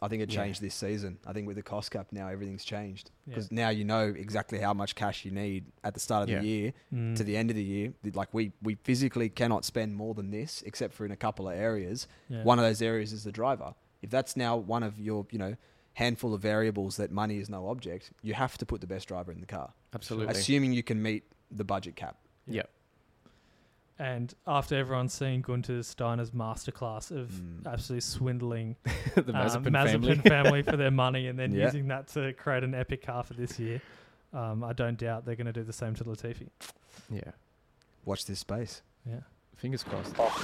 [0.00, 0.44] I think it Yeah.
[0.44, 1.18] changed this season.
[1.26, 3.30] I think with the cost cap now, everything's changed Yeah.
[3.34, 6.40] because now you know exactly how much cash you need at the start of Yeah.
[6.40, 7.16] the year Mm.
[7.16, 7.92] to the end of the year.
[8.14, 11.54] Like we we physically cannot spend more than this, except for in a couple of
[11.56, 12.06] areas.
[12.28, 12.44] Yeah.
[12.44, 13.74] One of those areas is the driver.
[14.00, 15.56] If that's now one of your you know
[15.94, 19.32] handful of variables that money is no object, you have to put the best driver
[19.32, 20.32] in the car, absolutely.
[20.32, 22.18] assuming you can meet the budget cap.
[22.46, 22.62] yeah.
[24.00, 27.66] And after everyone's seen Gunter Steiner's masterclass of Mm.
[27.66, 28.76] absolutely swindling
[29.16, 30.14] the um, Mazepin Mazepin family.
[30.28, 31.64] family for their money and then Yeah.
[31.64, 33.80] using that to create an epic car for this year,
[34.32, 36.48] um, I don't doubt they're going to do the same to Latifi.
[37.10, 37.32] yeah.
[38.04, 38.82] Watch this space.
[39.04, 39.20] Yeah.
[39.56, 40.14] Fingers crossed.
[40.16, 40.40] Box,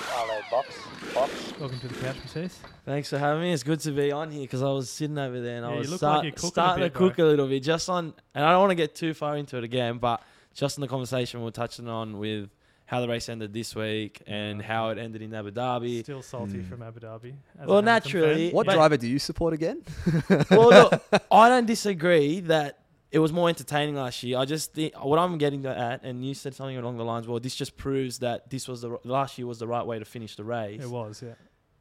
[0.50, 0.76] box,
[1.14, 1.52] box.
[1.60, 2.58] Welcome to the couch, Matisse.
[2.84, 3.52] Thanks for having me.
[3.52, 5.78] It's good to be on here because I was sitting over there and Yeah, I
[5.78, 7.26] was look start, like you're cooking a starting bit, to cook bro.
[7.26, 9.62] a little bit just on, and I don't want to get too far into it
[9.62, 10.20] again, but
[10.52, 12.50] just in the conversation we we're touching on with
[12.86, 14.68] how the race ended this week and Okay.
[14.68, 16.02] how it ended in Abu Dhabi.
[16.02, 16.68] Still salty Mm.
[16.68, 17.34] from Abu Dhabi.
[17.64, 18.54] Well, naturally- fan.
[18.56, 19.82] What But- driver do you support again?
[20.50, 24.38] well, look, I don't disagree that it was more entertaining last year.
[24.38, 27.38] I just think what I'm getting at, and you said something along the lines, well,
[27.40, 30.36] this just proves that this was the last year was the right way to finish
[30.36, 30.82] the race.
[30.82, 31.34] It was, yeah.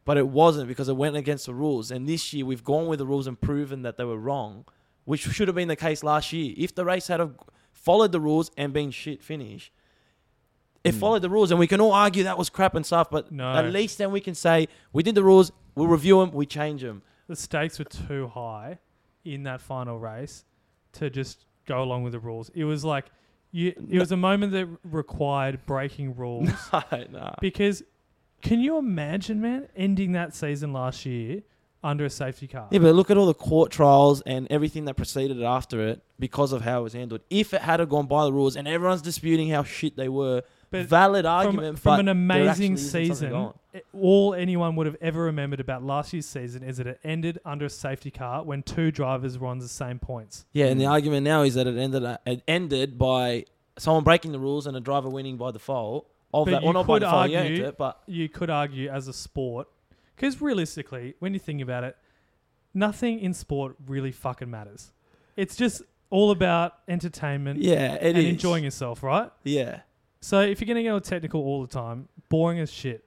[0.05, 1.91] but it wasn't because it went against the rules.
[1.91, 4.65] And this year we've gone with the rules and proven that they were wrong,
[5.05, 6.53] which should have been the case last year.
[6.55, 7.35] If the race had have
[7.73, 9.71] followed the rules and been shit finish,
[10.83, 10.99] it Mm.
[10.99, 13.09] followed the rules, and we can all argue that was crap and stuff.
[13.09, 13.51] But No.
[13.53, 16.81] at least then we can say we did the rules, we'll review them, we change
[16.81, 17.01] them.
[17.27, 18.79] The stakes were too high
[19.23, 20.43] in that final race
[20.93, 22.49] to just go along with the rules.
[22.53, 23.05] It was like
[23.51, 23.69] you.
[23.69, 23.99] It No.
[23.99, 26.49] was a moment that required breaking rules.
[27.11, 27.35] nah.
[27.39, 27.83] Because
[28.41, 31.43] can you imagine, man, ending that season last year
[31.81, 32.67] under a safety car?
[32.71, 36.01] Yeah, but look at all the court trials and everything that preceded it after it
[36.19, 37.21] because of how it was handled.
[37.29, 40.87] If it had gone by the rules, and everyone's disputing how shit they were, But
[40.87, 41.79] valid from, argument.
[41.79, 45.59] from but an amazing actually isn't something season, it- all anyone would have ever remembered
[45.59, 49.37] about last year's season is that it ended under a safety car when two drivers
[49.39, 50.45] were on the same points.
[50.51, 53.45] Yeah, and the argument now is that it ended uh, it ended by
[53.77, 56.07] someone breaking the rules and a driver winning by default.
[56.33, 58.89] Of But that, you well, not by could default, argue- it, but You could argue
[58.89, 59.67] as a sport,
[60.15, 61.95] because realistically, when you think about it,
[62.73, 64.91] nothing in sport really fucking matters.
[65.35, 69.31] It's just all about entertainment yeah, and is enjoying yourself, right?
[69.43, 69.81] Yeah,
[70.23, 73.03] So if you're going to go technical all the time, boring as shit.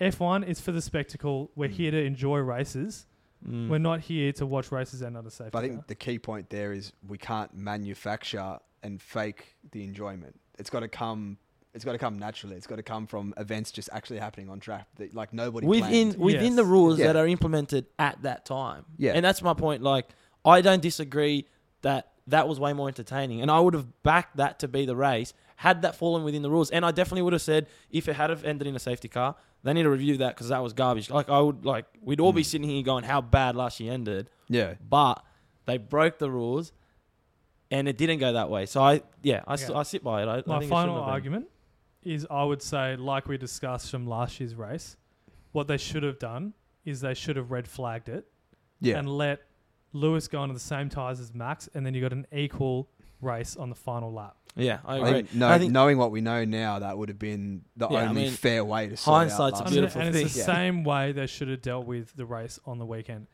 [0.00, 1.50] F1 is for the spectacle.
[1.56, 1.72] We're Mm.
[1.72, 3.06] here to enjoy races.
[3.44, 3.68] Mm.
[3.68, 5.50] We're not here to watch races and under safety.
[5.52, 5.76] But I car.
[5.76, 10.38] think the key point there is we can't manufacture and fake the enjoyment.
[10.58, 11.38] It's got to come.
[11.74, 12.54] It's got to come naturally.
[12.54, 16.10] It's got to come from events just actually happening on track that like nobody within
[16.10, 16.16] planned.
[16.18, 16.56] within Yes.
[16.56, 17.06] the rules Yeah.
[17.08, 18.84] that are implemented at that time.
[18.98, 19.12] Yeah.
[19.14, 19.82] and that's my point.
[19.82, 20.08] Like,
[20.44, 21.46] I don't disagree
[21.80, 24.96] that that was way more entertaining, and I would have backed that to be the
[24.96, 26.70] race had that fallen within the rules.
[26.70, 29.36] And I definitely would have said if it had have ended in a safety car,
[29.62, 31.08] they need to review that because that was garbage.
[31.10, 32.46] Like I would like we'd all be Mm.
[32.46, 35.24] sitting here going how bad last year ended, Yeah, but
[35.66, 36.72] they broke the rules.
[37.70, 39.78] And it didn't go that way, so I yeah I, s- Okay.
[39.78, 40.28] I sit by it.
[40.28, 41.12] I, I My think it final shouldn't have been.
[41.12, 41.46] argument
[42.02, 44.96] is I would say, like we discussed from last year's race,
[45.52, 46.52] what they should have done
[46.84, 48.26] is they should have red flagged it
[48.80, 48.98] Yeah.
[48.98, 49.40] and let
[49.92, 52.88] Lewis going onto the same tyres as Max, and then you got an equal
[53.20, 54.36] race on the final lap.
[54.54, 55.12] Yeah, I I agree.
[55.12, 57.98] think, no, I think knowing what we know now, that would have been the Yeah,
[57.98, 60.34] I only mean, fair way to sort hindsight's out a last I beautiful and it's
[60.34, 60.38] the.
[60.40, 60.46] Yeah.
[60.46, 63.28] same way they should have dealt with the race on the weekend.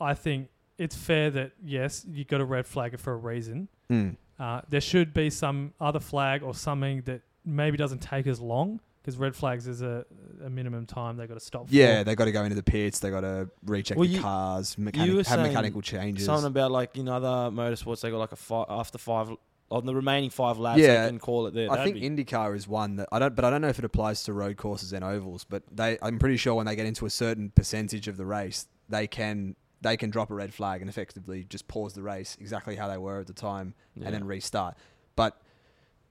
[0.00, 3.68] I think it's fair that yes, you got a red flag for a reason.
[3.90, 4.16] Mm.
[4.40, 8.80] Uh, there should be some other flag or something that maybe doesn't take as long
[9.02, 10.04] because red flags is a,
[10.44, 11.68] a minimum time they got to stop.
[11.68, 11.74] for.
[11.74, 13.00] Yeah, they got to go into the pits.
[13.00, 16.24] They got to recheck Well, the you- cars, mechanic, were have mechanical changes.
[16.26, 19.30] something about like in other motorsports, they got like a five after five
[19.70, 20.78] on the remaining five laps.
[20.80, 21.70] Yeah, they can call it there.
[21.72, 23.78] I That'd think be- IndyCar is one that I don't, but I don't know if
[23.78, 25.44] it applies to road courses and ovals.
[25.44, 28.66] But they, I'm pretty sure when they get into a certain percentage of the race,
[28.88, 32.76] they can they can drop a red flag and effectively just pause the race exactly
[32.76, 34.04] how they were at the time Yeah.
[34.06, 34.76] and then restart.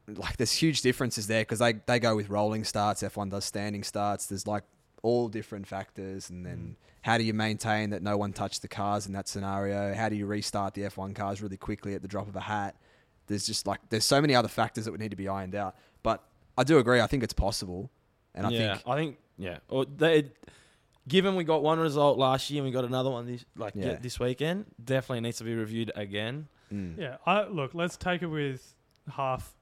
[0.08, 3.04] But like, there's huge differences there because they they go with rolling starts.
[3.04, 4.26] F1 does standing starts.
[4.28, 4.64] There's like
[5.04, 9.08] all different factors, and then how do you maintain that no one touched the cars
[9.08, 9.94] in that scenario?
[9.94, 12.76] How do you restart the F1 cars really quickly at the drop of a hat?
[13.28, 15.76] There's just like there's so many other factors that would need to be ironed out.
[16.04, 16.24] But
[16.58, 17.00] I do agree.
[17.00, 17.90] I think it's possible,
[18.36, 19.58] and I yeah, think I think yeah.
[19.70, 20.32] Or they,
[21.08, 23.92] given we got one result last year and we got another one this like Yeah.
[23.92, 26.48] yeah, this weekend, definitely needs to be reviewed again.
[26.72, 27.74] mm, Yeah, I look.
[27.74, 28.76] Let's take it with
[29.10, 29.54] half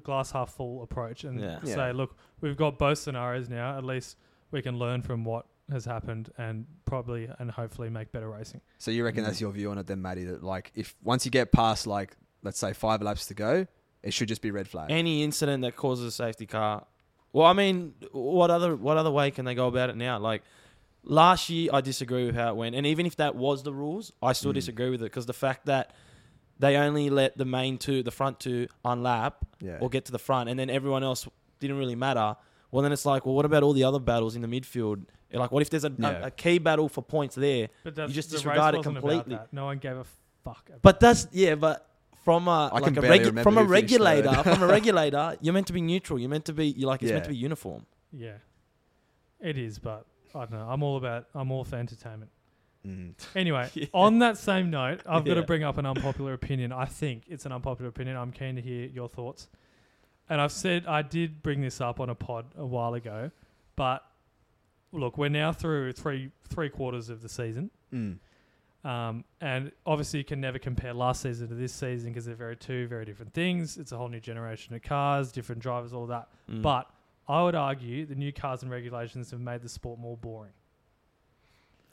[0.00, 1.58] glass half full approach and Yeah.
[1.64, 1.74] Yeah.
[1.74, 3.76] say, look, we've got both scenarios now.
[3.76, 4.16] At least
[4.50, 8.60] we can learn from what has happened and probably and hopefully make better racing.
[8.78, 10.24] So you reckon that's your view on it, then, Matty?
[10.24, 13.66] That like if once you get past like let's say five laps to go,
[14.02, 14.90] it should just be red flag.
[14.90, 16.86] Any incident that causes a safety car.
[17.32, 20.18] Well, I mean, what other what other way can they go about it now?
[20.18, 20.42] Like
[21.04, 24.12] last year, I disagree with how it went, and even if that was the rules,
[24.22, 24.54] I still Mm.
[24.56, 25.94] disagree with it because the fact that
[26.58, 29.78] they only let the main two, the front two, unlap yeah.
[29.80, 31.26] or get to the front, and then everyone else
[31.60, 32.36] didn't really matter.
[32.70, 35.04] Well, then it's like, well, what about all the other battles in the midfield?
[35.32, 36.10] Like, what if there's a, Yeah.
[36.10, 37.68] a, a key battle for points there?
[37.84, 39.36] But that's, just the race disregard it wasn't about completely.
[39.36, 39.52] that.
[39.52, 40.04] No one gave a
[40.44, 40.68] fuck.
[40.68, 41.88] About But that's yeah, but
[42.24, 45.66] from a I like a barely regu- from a regulator, from a regulator, you're meant
[45.68, 46.18] to be neutral.
[46.18, 47.86] You're meant to be you like it's meant to be uniform.
[48.12, 48.34] yeah,
[49.40, 49.78] it is.
[49.78, 50.68] But I don't know.
[50.68, 51.26] I'm all about.
[51.34, 52.30] I'm all for entertainment.
[52.86, 53.14] Mm.
[53.36, 53.86] Anyway, Yeah.
[53.94, 56.72] on that same note, I've got to bring up an unpopular opinion.
[56.72, 58.16] I think it's an unpopular opinion.
[58.16, 59.48] I'm keen to hear your thoughts.
[60.28, 63.30] And I've said I did bring this up on a pod a while ago,
[63.76, 64.04] but
[64.92, 68.18] look, we're now through three three quarters of the season, Mm.
[68.84, 72.56] um, and obviously you can never compare last season to this season because they're very
[72.56, 73.76] two very different things.
[73.78, 76.28] It's a whole new generation of cars, different drivers, all that.
[76.50, 76.62] Mm.
[76.62, 76.88] But
[77.28, 80.52] I would argue the new cars and regulations have made the sport more boring.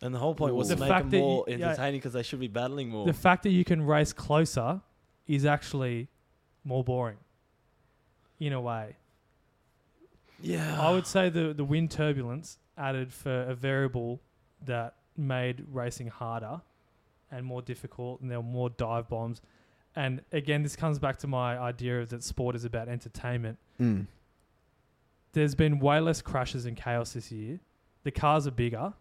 [0.02, 1.66] And the whole point was The to make fact them that more you- yeah.
[1.70, 3.06] entertaining because they should be battling more.
[3.06, 4.82] The fact that you can race closer
[5.28, 6.08] is actually
[6.64, 7.18] more boring
[8.40, 8.96] in a way.
[10.42, 14.22] yeah, I would say the the wind turbulence added for a variable
[14.66, 16.62] that made racing harder
[17.32, 19.42] and more difficult, and there were more dive bombs.
[19.96, 23.58] And again, this comes back to my idea of that sport is about entertainment.
[23.80, 24.08] Mm.
[25.34, 27.60] There's been way less crashes and chaos this year.
[28.04, 28.94] The cars are bigger,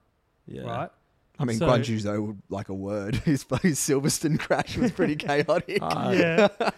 [0.48, 0.62] yeah.
[0.62, 0.90] right?
[1.38, 3.14] I mean, So- Guanyu's though, like a word.
[3.24, 5.78] His, his Silverstone crash was pretty chaotic.
[5.80, 6.48] Ah, yeah.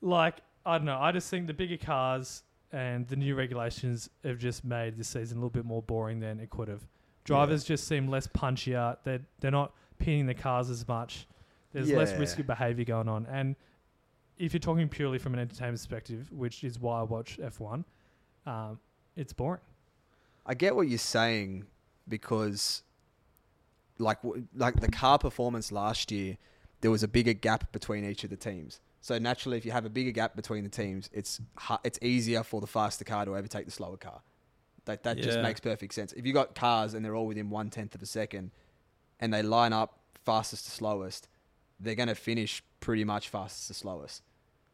[0.00, 0.98] like I don't know.
[0.98, 5.38] I just think the bigger cars and the new regulations have just made this season
[5.38, 6.86] a little bit more boring than it could have.
[7.24, 8.96] Drivers just seem less punchier.
[9.04, 11.26] They're they're not pinning the cars as much.
[11.72, 13.26] There's less risky behaviour going on.
[13.26, 13.56] And
[14.38, 17.84] if you're talking purely from an entertainment perspective, which is why I watch F1,
[18.46, 18.78] um,
[19.16, 19.60] it's boring.
[20.44, 21.66] I get what you're saying
[22.08, 22.82] because,
[23.98, 24.18] like,
[24.54, 26.36] like the car performance last year,
[26.80, 28.80] there was a bigger gap between each of the teams.
[29.00, 31.40] So naturally, if you have a bigger gap between the teams, it's
[31.84, 34.22] it's easier for the faster car to overtake the slower car.
[34.84, 36.12] That that just makes perfect sense.
[36.12, 38.52] If you got cars and they're all within one tenth of a second,
[39.18, 41.28] and they line up fastest to slowest,
[41.80, 44.22] they're going to finish pretty much fastest to slowest.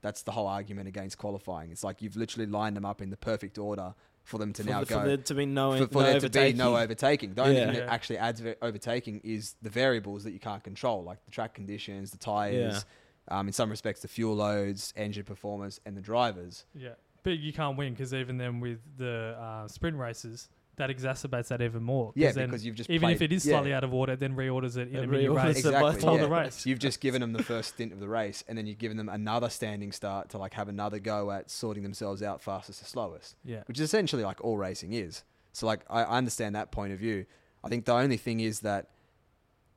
[0.01, 1.71] That's the whole argument against qualifying.
[1.71, 3.95] It's like you've literally lined them up in the perfect order
[4.29, 6.03] for them to for, now the- go for there to be no, for, for no
[6.03, 6.83] there to be no overtaking.
[7.31, 7.35] overtaking.
[7.35, 7.65] The only Yeah.
[7.65, 7.93] thing that Yeah.
[7.95, 12.19] actually adds overtaking is the variables that you can't control, like the track conditions, the
[12.19, 12.85] tires,
[13.29, 16.67] um, in some respects, the fuel loads, engine performance, and the drivers.
[16.75, 16.91] Yeah,
[17.23, 21.61] but you can't win because even then with the uh, sprint races, that exacerbates that
[21.63, 22.13] even more.
[22.15, 23.53] Yeah, then because you've just even if played- it is yeah.
[23.55, 25.59] slightly out of order, it then reorders it in It a mini reorders race.
[25.65, 26.15] it by Exactly.
[26.15, 26.21] yeah.
[26.23, 26.67] the race.
[26.67, 29.09] You've just given them the first stint of the race, and then you've given them
[29.09, 33.37] another standing start to like have another go at sorting themselves out fastest to slowest.
[33.45, 35.23] Yeah, which is essentially like all racing is.
[35.53, 37.27] So like I I understand that point of view.
[37.63, 38.89] I think the only thing is that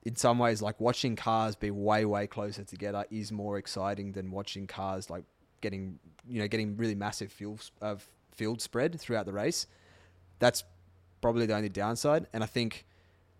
[0.04, 4.32] in some ways like watching cars be way way closer together is more exciting than
[4.32, 5.24] watching cars like
[5.62, 9.68] getting you know getting really massive fuel s- of uh, field spread throughout the race.
[10.40, 10.64] That's
[11.22, 12.28] probably the only downside.
[12.34, 12.86] And I think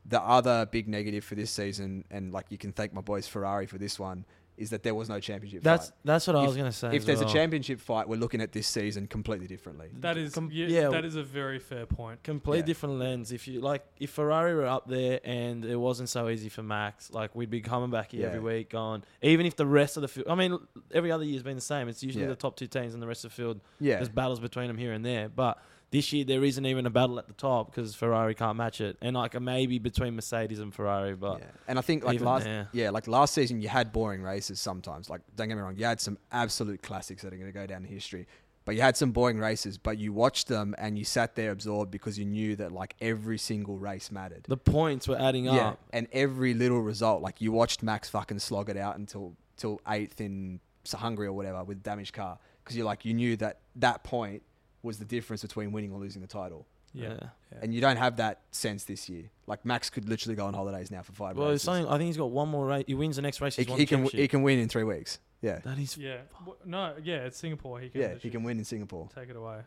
[0.06, 3.66] the other big negative for this season, and like you can thank my boys Ferrari
[3.68, 4.26] for this one,
[4.58, 5.96] is that there was no championship That's fight.
[6.04, 6.90] that's what I was gonna say.
[6.90, 9.90] If as there's a championship fight, we're looking at this season completely differently.
[10.02, 10.90] That is Com- yeah, yeah.
[10.90, 12.22] that is a very fair point.
[12.22, 12.64] complete Yeah.
[12.66, 13.32] different lens.
[13.32, 17.12] If you like, if Ferrari were up there and it wasn't so easy for Max,
[17.12, 19.04] like we'd be coming back here every week, going.
[19.24, 20.60] Even if the rest of the field, I mean,
[20.94, 21.88] every other year's been the same.
[21.88, 22.30] It's usually Yeah.
[22.30, 23.62] the top two teams and the rest of the field.
[23.80, 25.58] Yeah, There's battles between them here and there, but
[25.92, 28.98] this year there isn't even a battle at the top because Ferrari can't match it,
[29.02, 31.46] and like maybe between Mercedes and Ferrari, but yeah.
[31.68, 32.70] and I think like last there.
[32.72, 35.10] yeah, like last season you had boring races sometimes.
[35.10, 37.68] Like don't get me wrong, you had some absolute classics that are going to go
[37.68, 38.28] down in history.
[38.64, 41.90] But you had some boring races, but you watched them and you sat there absorbed
[41.90, 44.46] because you knew that like every single race mattered.
[44.48, 45.80] the points were adding Yeah, up.
[45.92, 50.22] and every little result, like you watched Max fucking slog it out until till eighth
[50.22, 50.60] in
[50.94, 54.44] Hungary or whatever with damaged car because you're like you knew that that point
[54.84, 57.14] was the difference between winning or losing the title, Yeah.
[57.52, 57.60] Yeah.
[57.62, 59.30] and you don't have that sense this year.
[59.48, 61.64] Like Max could literally go on holidays now for five Well, races.
[61.64, 61.88] something.
[61.88, 62.84] I think he's got one more race.
[62.88, 63.56] He wins the next race.
[63.56, 65.20] He, won he the can he can win in three weeks.
[65.42, 66.18] Yeah, That is Yeah.
[66.40, 67.80] W- No, yeah, it's Singapore.
[67.80, 69.10] He can yeah, he can win in Singapore.
[69.14, 69.62] take it away.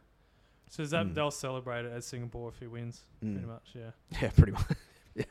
[0.71, 1.15] So is that Mm.
[1.15, 3.47] they'll celebrate it as Singapore if he wins, pretty Mm.
[3.47, 3.91] much, yeah.
[4.23, 4.65] Yeah, pretty much.
[5.15, 5.25] yeah,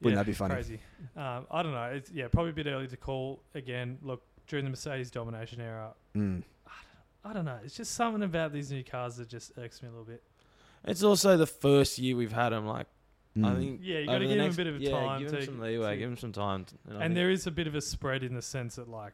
[0.00, 0.54] wouldn't Yeah, that be funny?
[0.54, 0.80] Crazy.
[1.16, 1.84] Um, I don't know.
[1.84, 3.98] It's yeah, probably a bit early to call again.
[4.02, 6.42] Look, during the Mercedes domination era, Mm.
[7.24, 7.58] I don't know.
[7.64, 10.22] It's just something about these new cars that just irks me a little bit.
[10.84, 12.66] It's also the first year we've had them.
[12.66, 12.86] Like
[13.36, 13.58] I Mm.
[13.58, 13.80] think.
[13.82, 15.30] Yeah, you over got to the give next- him a bit of yeah, time Give
[15.32, 15.90] to some leeway.
[15.92, 16.64] to- give him some time.
[16.64, 18.88] to- and and think- there is a bit of a spread in the sense that
[18.88, 19.12] like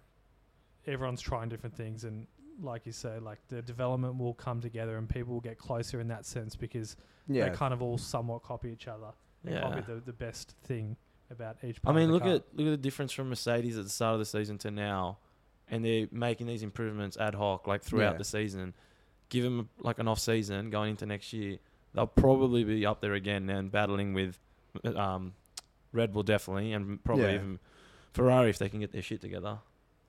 [0.87, 2.27] everyone's trying different things and
[2.61, 6.09] like you say like the development will come together and people will get closer in
[6.09, 9.11] that sense because yeah, they kind of all somewhat copy each other
[9.45, 9.63] and Yeah.
[9.63, 10.97] copy the, the best thing
[11.31, 12.33] about each I part mean, of the look car.
[12.35, 15.19] at look at the difference from Mercedes at the start of the season to now,
[15.69, 18.19] and they're making these improvements ad hoc, like throughout Yeah.
[18.19, 18.75] the season.
[19.31, 21.59] Give them like an off season going into next year,
[21.95, 24.39] they'll probably be up there again and battling with
[24.85, 25.33] um,
[25.93, 27.35] Red Bull definitely, and probably Yeah.
[27.37, 27.59] even
[28.13, 29.59] Ferrari if they can get their shit together.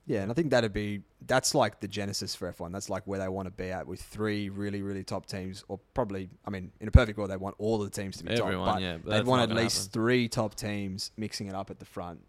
[0.07, 2.71] Yeah, and I think that'd be that's like the genesis for F1.
[2.71, 5.79] That's like where they want to be at with three really really top teams, or
[5.95, 8.65] probably I mean in a perfect world they want all the teams to be Everyone,
[8.67, 11.79] top, but yeah, but they'd want at least three top teams mixing it up at
[11.79, 12.23] the front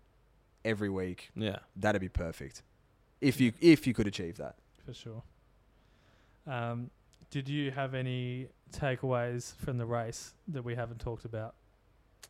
[0.64, 1.28] every week.
[1.36, 2.62] Yeah, That'd be perfect
[3.20, 4.56] if you if you could achieve that.
[4.84, 5.22] for sure.
[6.46, 6.90] Um,
[7.30, 11.54] did you have any takeaways from the race that we haven't talked about?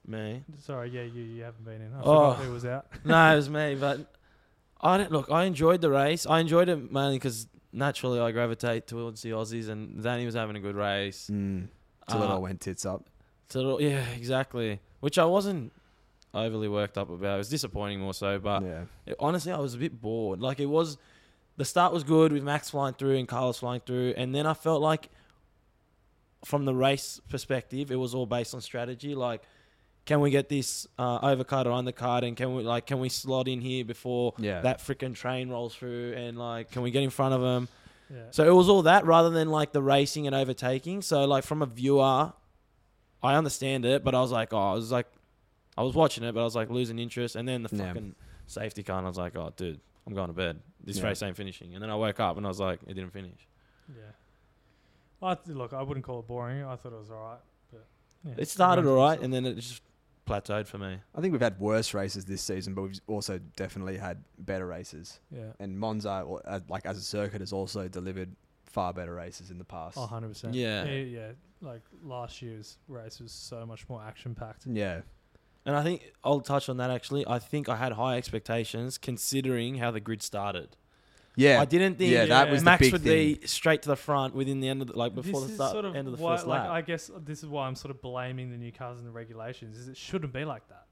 [0.09, 0.41] me.
[0.63, 1.93] Sorry, yeah, you, you haven't been in.
[1.93, 2.31] I Oh.
[2.35, 2.87] forgot who was out.
[3.05, 4.15] no, it was me, but
[4.81, 5.31] I don't look.
[5.33, 6.27] I enjoyed the race.
[6.27, 10.55] I enjoyed it mainly because naturally I gravitate towards the Aussies, and Danny was having
[10.55, 11.29] a good race.
[11.33, 11.67] Mm.
[12.09, 13.09] Till it Uh, all went tits up.
[13.49, 14.79] So yeah, exactly.
[15.01, 15.73] Which I wasn't
[16.37, 17.35] overly worked up about.
[17.35, 20.41] It was disappointing more so, but yeah, it- honestly, I was a bit bored.
[20.41, 20.99] Like it was,
[21.57, 24.55] the start was good with Max flying through and Carlos flying through, and then I
[24.55, 25.09] felt like,
[26.45, 29.15] from the race perspective, it was all based on strategy.
[29.15, 29.43] Like,
[30.05, 33.49] can we get this uh, overcut or undercut, and can we like can we slot
[33.49, 37.11] in here before yeah, that freaking train rolls through, and like can we get in
[37.11, 37.69] front of them?
[38.09, 38.19] Yeah.
[38.31, 41.03] So it was all that rather than like the racing and overtaking.
[41.03, 42.33] So like from a viewer,
[43.21, 45.09] I understand it, but I was like, oh, I was like,
[45.77, 47.37] I was watching it, but I was like losing interest.
[47.37, 47.89] And then the Yeah.
[47.89, 48.15] fucking
[48.47, 50.61] safety car, and I was like, oh, dude, I'm going to bed.
[50.83, 51.07] This Yeah.
[51.07, 51.75] race ain't finishing.
[51.75, 53.47] And then I woke up and I was like, it didn't finish.
[53.89, 54.03] Yeah.
[55.23, 56.63] I th- look, I wouldn't call it boring.
[56.65, 57.41] I thought it was alright,
[57.73, 57.87] but
[58.25, 59.83] yeah, It started everyone all thinks right, and then it just
[60.27, 60.99] plateaued for me.
[61.15, 65.21] I think we've had worse races this season, but we've also definitely had better races.
[65.31, 68.35] yeah, And Monza, or, uh, like as a circuit, has also delivered
[68.67, 69.97] far better races in the past.
[69.97, 70.55] oh, 100 percent.
[70.55, 70.85] Yeah.
[70.85, 71.33] yeah, yeah.
[71.63, 74.67] Like last year's race was so much more action packed.
[74.67, 75.01] Yeah,
[75.67, 77.27] And I think I'll touch on that actually.
[77.27, 80.77] I think I had high expectations considering how the grid started.
[81.37, 82.25] yeah, I didn't think yeah.
[82.27, 83.35] That was Max the big would thing.
[83.41, 85.73] be straight to the front within the end of the, like before this the start,
[85.73, 86.61] sort of end of the why, first like.
[86.63, 89.77] I guess this is why I'm sort of blaming the new cars and the regulations.
[89.77, 90.87] Is it shouldn't be like that.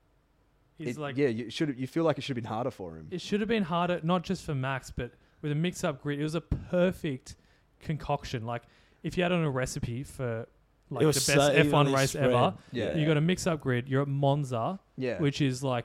[0.78, 2.96] It's It- like yeah, you should you feel like it should have been harder for
[2.96, 3.06] him.
[3.12, 6.18] it should have been harder, not just for Max, but with a mix-up grid.
[6.18, 7.36] It was a perfect
[7.80, 8.44] concoction.
[8.44, 8.62] Like
[9.04, 10.48] if you had on a recipe for
[10.94, 12.24] like It the best so F1 race spread.
[12.30, 12.96] ever, Yeah.
[12.96, 13.88] you got a mix-up grid.
[13.88, 15.84] You're at Monza, yeah, which is like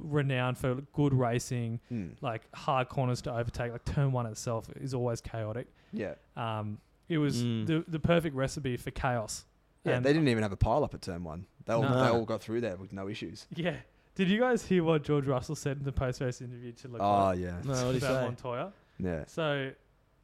[0.00, 3.72] renowned for good racing, Mm, like hard corners to overtake.
[3.72, 5.66] Like turn one itself is always chaotic.
[5.92, 6.78] yeah, Um,
[7.08, 7.66] it was Mm.
[7.66, 9.44] the the perfect recipe for chaos.
[9.84, 9.96] yeah.
[9.96, 11.46] And- they didn't even have a pile up at turn one.
[11.64, 12.02] They all No.
[12.02, 13.46] they all got through there with no issues.
[13.54, 13.76] Yeah.
[14.14, 17.30] Did you guys hear what George Russell said in the post-race interview to Leclerc Oh
[17.32, 18.24] yeah, No, what did about say?
[18.24, 18.72] Montoya?
[18.98, 19.24] yeah.
[19.26, 19.72] So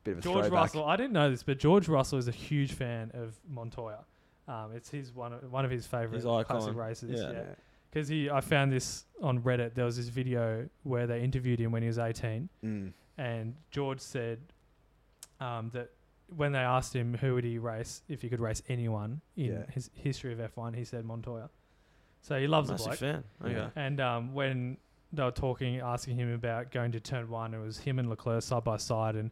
[0.05, 0.53] Bit of a George throwback.
[0.53, 4.05] Russell, I didn't know this, but George Russell is a huge fan of Montoya.
[4.49, 7.21] Um, it's his one of, one of his favorite His classic races.
[7.21, 7.31] Yeah.
[7.33, 7.43] Yeah,
[7.91, 9.75] because he, I found this on Reddit.
[9.75, 12.93] There was this video where they interviewed him when he was 18, Mm.
[13.19, 14.39] and George said
[15.41, 15.91] um, that
[16.37, 19.63] when they asked him who would he race if he could race anyone in Yeah.
[19.73, 21.49] his history of F1, he said Montoya.
[22.23, 22.99] So he loves the Massive bloke.
[22.99, 23.25] fan.
[23.45, 23.53] Okay.
[23.55, 23.71] Yeah.
[23.77, 24.77] And um, when
[25.13, 28.43] they were talking, asking him about going to turn one, it was him and Leclerc
[28.43, 29.31] side by side, and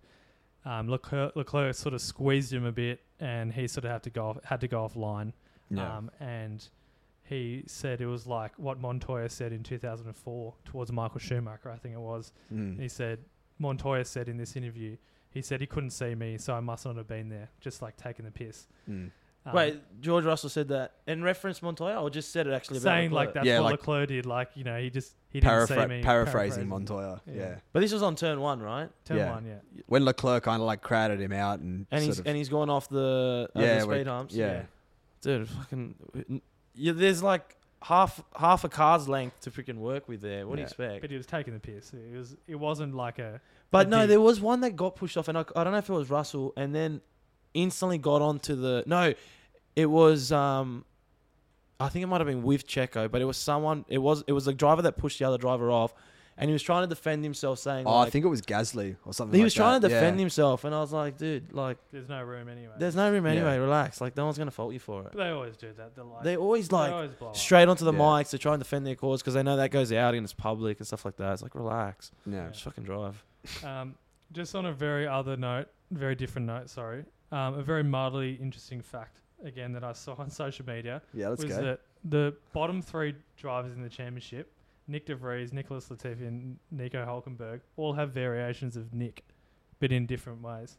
[0.66, 4.10] um, Leclerc, Leclerc sort of squeezed him a bit, and he sort of had to
[4.10, 5.32] go off, had to go offline.
[5.70, 5.96] Yeah.
[5.96, 6.66] Um, and
[7.24, 11.94] he said it was like what Montoya said in 2004 towards Michael Schumacher, I think
[11.94, 12.32] it was.
[12.52, 12.80] Mm.
[12.80, 13.20] He said
[13.58, 14.96] Montoya said in this interview,
[15.30, 17.96] he said he couldn't see me, so I must not have been there, just like
[17.96, 18.66] taking the piss.
[18.90, 19.10] Mm.
[19.46, 22.90] Um, Wait, George Russell said that in reference Montoya, or just said it actually about
[22.90, 23.34] saying like Leclerc?
[23.34, 24.26] that's Yeah, what like- Leclerc did.
[24.26, 26.02] Like you know, he just he didn't see me.
[26.02, 27.22] paraphrasing Montoya.
[27.26, 27.34] Yeah.
[27.34, 27.54] Yeah.
[27.72, 28.90] But this was on turn one, right?
[29.04, 29.30] Turn Yeah.
[29.34, 29.82] one, yeah.
[29.86, 32.48] When Leclerc kind of like crowded him out and, And sort he's of, and he's
[32.48, 34.34] gone off the over Yeah, the we- speed humps.
[34.34, 34.62] yeah.
[35.20, 36.40] dude, fucking.
[36.74, 40.46] Yeah, there's like half half a car's length to freaking work with there.
[40.46, 40.66] What do you Yeah.
[40.68, 41.00] expect?
[41.02, 41.92] But he was taking the piss.
[41.92, 43.40] It was it wasn't like a
[43.70, 44.08] But a no, dig.
[44.10, 46.10] there was one that got pushed off, and I, I don't know if it was
[46.10, 47.00] Russell, and then
[47.54, 48.84] instantly got onto the.
[48.86, 49.14] No,
[49.76, 50.32] it was.
[50.32, 50.84] um
[51.78, 53.84] I think it might have been with Checo, but it was someone.
[53.88, 55.92] It was it was a driver that pushed the other driver off,
[56.38, 58.96] and he was trying to defend himself, saying, oh, like, I think it was Gasly
[59.04, 59.34] or something.
[59.34, 59.88] he like was trying that.
[59.88, 60.20] to defend yeah.
[60.22, 62.72] himself, and I was like, dude, like, there's no room anyway.
[62.78, 63.56] there's no room anyway.
[63.56, 63.60] Yeah.
[63.60, 65.08] Relax, like, no one's gonna fault you for it.
[65.12, 65.94] But they always do that.
[65.94, 67.98] They're like They always they like always straight onto the Yeah.
[67.98, 70.32] mics to try and defend their cause because they know that goes out and it's
[70.32, 71.34] public and stuff like that.
[71.34, 72.48] It's like relax, Yeah.
[72.48, 73.22] just fucking drive.
[73.62, 73.96] Um,
[74.32, 76.70] just on a very other note, very different note.
[76.70, 81.28] Sorry, um, a very mildly interesting fact again that I saw on social media Yeah,
[81.28, 81.62] let's was go.
[81.62, 84.52] that the bottom three drivers in the championship,
[84.90, 89.24] Nyck De Vries, Nicholas Latifi, and Nico Hulkenberg, all have variations of Nick,
[89.80, 90.78] but in different ways.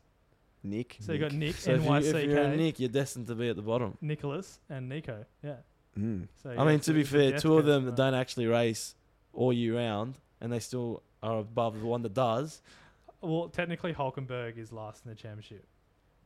[0.64, 0.98] Nick.
[1.02, 3.36] So you got Nick, So if, you, if you're a NYCK, Nick, you're destined to
[3.36, 3.98] be at the bottom.
[4.02, 5.26] Nicholas, and Nico.
[5.44, 5.56] Yeah.
[5.98, 6.28] Mm.
[6.42, 7.98] So I mean, to be fair, two of them that right?
[7.98, 8.96] don't actually race
[9.34, 12.62] all year round, and they still are above the one that does.
[13.22, 15.66] Well, technically, Hulkenberg is last in the championship,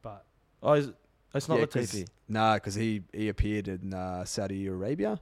[0.01, 0.25] but
[0.63, 0.91] Oh, is,
[1.33, 2.07] it's not Yeah, 'cause- Latifi.
[2.27, 5.19] Nah, because he, he appeared in uh, Saudi Arabia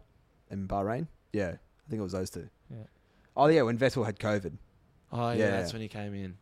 [0.49, 1.07] and Bahrain.
[1.33, 2.49] Yeah, I think it was those two.
[2.69, 2.77] Yeah.
[3.35, 4.53] Oh, yeah, when Vettel had COVID.
[5.11, 5.51] Oh yeah, Yeah.
[5.51, 6.37] that's when he came in.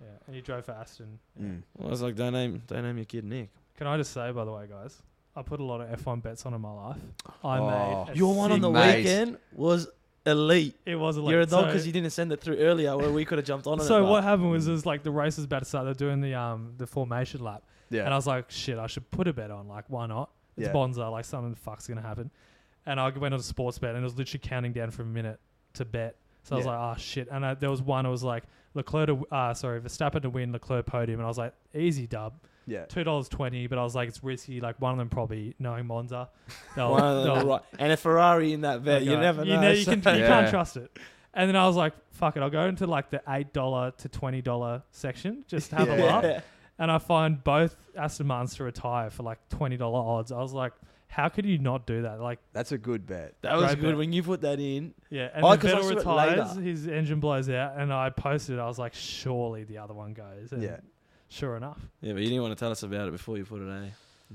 [0.00, 1.18] yeah, and he drove for Aston.
[1.38, 1.46] Yeah.
[1.46, 1.62] Mm.
[1.84, 3.50] I was like, don't name, don't name your kid Nick.
[3.76, 5.02] Can I just say, by the way, guys,
[5.34, 7.00] I put a lot of F1 bets on in my life.
[7.42, 8.04] I Oh.
[8.06, 8.98] made Your one on the Mate.
[8.98, 9.88] weekend was
[10.26, 10.76] elite.
[10.86, 11.32] It was elite.
[11.32, 13.46] You're a dog so- because you didn't send it through earlier, where we could have
[13.46, 13.84] jumped on it.
[13.84, 15.86] So what happened was, it was like the race was about to start.
[15.86, 17.62] They're doing the um the formation lap,
[17.94, 18.04] Yeah.
[18.04, 19.68] and I was like, shit, I should put a bet on.
[19.68, 20.30] Like, why not?
[20.56, 20.72] It's Yeah.
[20.72, 21.08] Monza.
[21.08, 22.30] Like, something the fuck's gonna happen.
[22.86, 25.06] And I went on a sports bet, and it was literally counting down for a
[25.06, 25.40] minute
[25.74, 26.16] to bet.
[26.42, 26.72] So I was Yeah.
[26.78, 27.28] like, oh shit.
[27.30, 28.04] And I, there was one.
[28.04, 31.38] It was like Leclerc to uh sorry Verstappen to win, Leclerc podium, and I was
[31.38, 32.34] like, easy dub,
[32.66, 32.84] yeah.
[32.84, 33.66] two dollars twenty.
[33.66, 34.60] But I was like, it's risky.
[34.60, 36.28] Like one of them probably knowing Monza,
[36.76, 37.62] they'll, One of them they'll- right.
[37.78, 39.20] And a Ferrari in that bet, you Okay.
[39.20, 39.60] never You know.
[39.62, 40.28] know, you, so- can, you Yeah.
[40.28, 40.98] can't trust it.
[41.32, 44.08] And then I was like, fuck it, I'll go into like the eight dollar to
[44.10, 46.04] twenty dollar section, just to have a Yeah.
[46.18, 46.42] laugh.
[46.78, 50.32] And I find both Aston Martins to retire for like twenty dollar odds.
[50.32, 50.72] I was like,
[51.06, 52.20] how could you not do that?
[52.20, 53.34] Like, That's a good bet.
[53.42, 53.98] That was Great good bet.
[53.98, 54.92] when you put that in.
[55.10, 55.28] yeah.
[55.32, 56.60] And Oh, then 'cause I Vettel saw it retires, later.
[56.68, 58.56] his engine blows out, and I posted.
[58.56, 58.60] it.
[58.60, 60.50] I was like, surely the other one goes.
[60.52, 60.78] And Yeah.
[61.28, 61.80] Sure enough.
[62.00, 63.88] Yeah, but you didn't want to tell us about it before you put it, eh?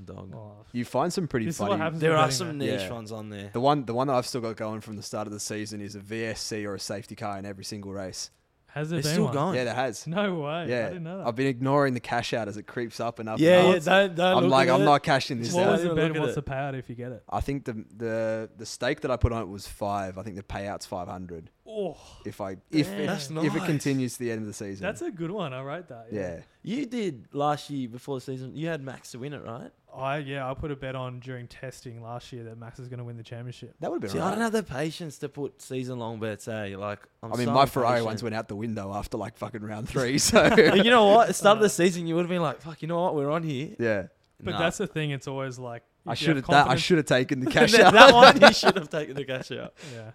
[0.04, 0.32] Dog.
[0.34, 1.82] Oh, You find some pretty this is what funny.
[1.82, 2.00] happens.
[2.00, 2.58] There with are betting, some man.
[2.58, 2.92] niche Yeah.
[2.92, 3.50] ones on there.
[3.52, 5.80] The one, the one that I've still got going from the start of the season
[5.82, 8.30] is a VSC or a safety car in every single race.
[8.74, 9.34] Has there It's been still one?
[9.34, 9.56] going.
[9.56, 10.06] Yeah, there has.
[10.06, 10.50] No way.
[10.50, 11.26] I Yeah, didn't know that.
[11.26, 13.38] I've been ignoring the cash out as it creeps up and up.
[13.40, 13.78] Yeah, and yeah.
[14.06, 14.84] Don't, don't I'm like, I'm it.
[14.84, 15.72] not cashing this what out.
[15.72, 16.20] was the Don't bet?
[16.20, 16.44] What's it.
[16.44, 17.22] the payout if you get it?
[17.28, 20.18] I think the the the stake that I put on it was five.
[20.18, 21.50] I think the payout's five hundred.
[21.72, 21.96] Oh,
[22.26, 24.84] If I if it, That's if it continues to the end of the season.
[24.84, 25.52] that's a good one.
[25.52, 26.06] I rate that.
[26.10, 26.40] yeah.
[26.62, 28.56] You did last year before the season.
[28.56, 29.70] You had Max to win it, right?
[29.94, 32.98] I yeah, I put a bet on during testing last year that Max is going
[32.98, 33.74] to win the championship.
[33.80, 36.46] That would have been See, I don't have the patience to put season long bets.
[36.48, 36.76] Eh?
[36.76, 38.06] Like, I'm I mean, so my Ferrari impatient.
[38.06, 40.18] ones went out the window after like fucking round three.
[40.18, 41.22] So you know what?
[41.22, 43.14] At the start of the season, you would have been like, "Fuck, you know what?
[43.14, 44.06] We're on here." yeah,
[44.42, 44.58] But Nah.
[44.58, 45.10] that's the thing.
[45.10, 46.68] It's always like I should have have that.
[46.68, 47.92] I should have taken the cash out.
[47.92, 49.74] that one, you should have taken the cash out.
[49.94, 50.12] Yeah.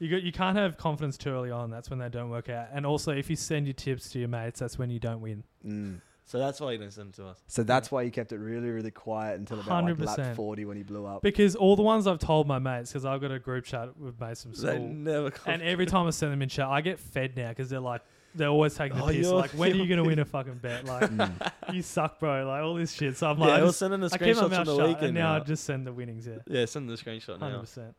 [0.00, 1.70] You got, you can't have confidence too early on.
[1.70, 2.66] That's when they don't work out.
[2.72, 5.44] And also, if you send your tips to your mates, that's when you don't win.
[5.64, 6.00] Mm.
[6.26, 7.38] So that's why he didn't send them to us.
[7.48, 10.34] So that's why you kept it really, really quiet until about like lap 100%.
[10.36, 11.20] forty when he blew up.
[11.22, 14.18] Because all the ones I've told my mates, because I've got a group chat with
[14.18, 15.30] mates from They school, never.
[15.30, 15.52] Come.
[15.54, 18.00] and every time I send them in chat, I get fed now because they're like,
[18.34, 19.16] they're always taking the Oh, piss.
[19.18, 20.86] you're- Like, when are you going to win a fucking bet?
[20.86, 21.52] Like, Mm.
[21.74, 22.46] you suck, bro.
[22.48, 23.16] Like, all this shit.
[23.18, 24.58] So I'm like, yeah, I, I was just, sending the I keep my screenshots mouth
[24.60, 25.04] on the shut, weekend.
[25.06, 25.44] and now I now.
[25.44, 26.26] just send the winnings.
[26.26, 26.34] Yeah.
[26.48, 27.60] Yeah, send the screenshot Hundred now.
[27.60, 27.94] percent.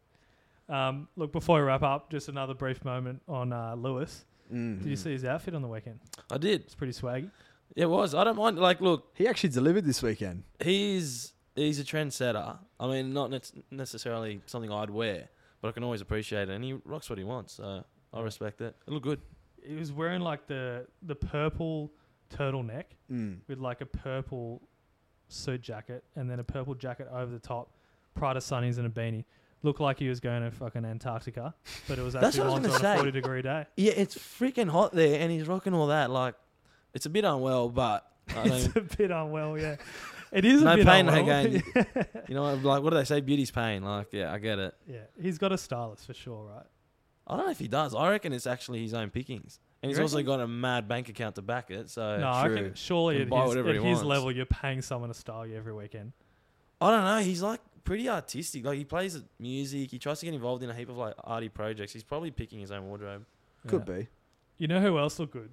[0.68, 4.26] Um, look, before we wrap up, just another brief moment on uh, Lewis.
[4.52, 4.80] Mm.
[4.82, 6.00] Did you see his outfit on the weekend?
[6.32, 6.62] I did.
[6.62, 7.30] It's pretty swaggy.
[7.76, 8.14] It was.
[8.16, 8.58] I don't mind.
[8.60, 10.44] Like, look, He actually delivered this weekend.
[10.64, 12.58] he's he's a trendsetter.
[12.80, 15.30] I mean, not nec- necessarily something I'd wear,
[15.62, 17.54] but I can always appreciate it, and he rocks what he wants.
[17.54, 18.76] So I respect it.
[18.88, 19.22] It looked good.
[19.64, 21.92] He was wearing like the the purple
[22.34, 23.38] turtleneck Mm.
[23.48, 24.62] with like a purple
[25.28, 27.70] suit jacket and then a purple jacket over the top,
[28.16, 29.26] Prada sunnies and a beanie.
[29.64, 31.54] Looked like he was going to fucking Antarctica,
[31.88, 33.04] but it was That's actually what I was Monza on gonna a say.
[33.04, 33.66] 40 degree day.
[33.78, 36.12] Yeah, it's freaking hot there, and he's rocking all that.
[36.12, 36.36] Like,
[36.96, 38.78] it's a bit unwell, but I It's don't.
[38.92, 39.76] a bit unwell, yeah.
[40.32, 41.24] It is a No bit pain, unwell.
[41.40, 41.64] again.
[42.28, 43.22] you know, like what do they say?
[43.22, 43.84] Beauty's pain.
[43.84, 44.74] Like, yeah, I get it.
[44.88, 46.66] yeah, he's got a stylist for sure, right?
[47.28, 47.94] I don't know if he does.
[47.96, 51.36] I reckon it's actually his own pickings, and he's also got a mad bank account
[51.36, 51.90] to back it.
[51.90, 55.46] So no, I reckon surely at his, at his level, you're paying someone to style
[55.46, 56.14] you every weekend.
[56.82, 57.20] I don't know.
[57.20, 58.66] He's like pretty artistic.
[58.66, 59.90] Like he plays music.
[59.92, 61.94] He tries to get involved in a heap of like arty projects.
[61.94, 63.26] He's probably picking his own wardrobe.
[63.68, 63.96] Could Yeah.
[63.96, 64.08] be.
[64.58, 65.50] You know who else looked good?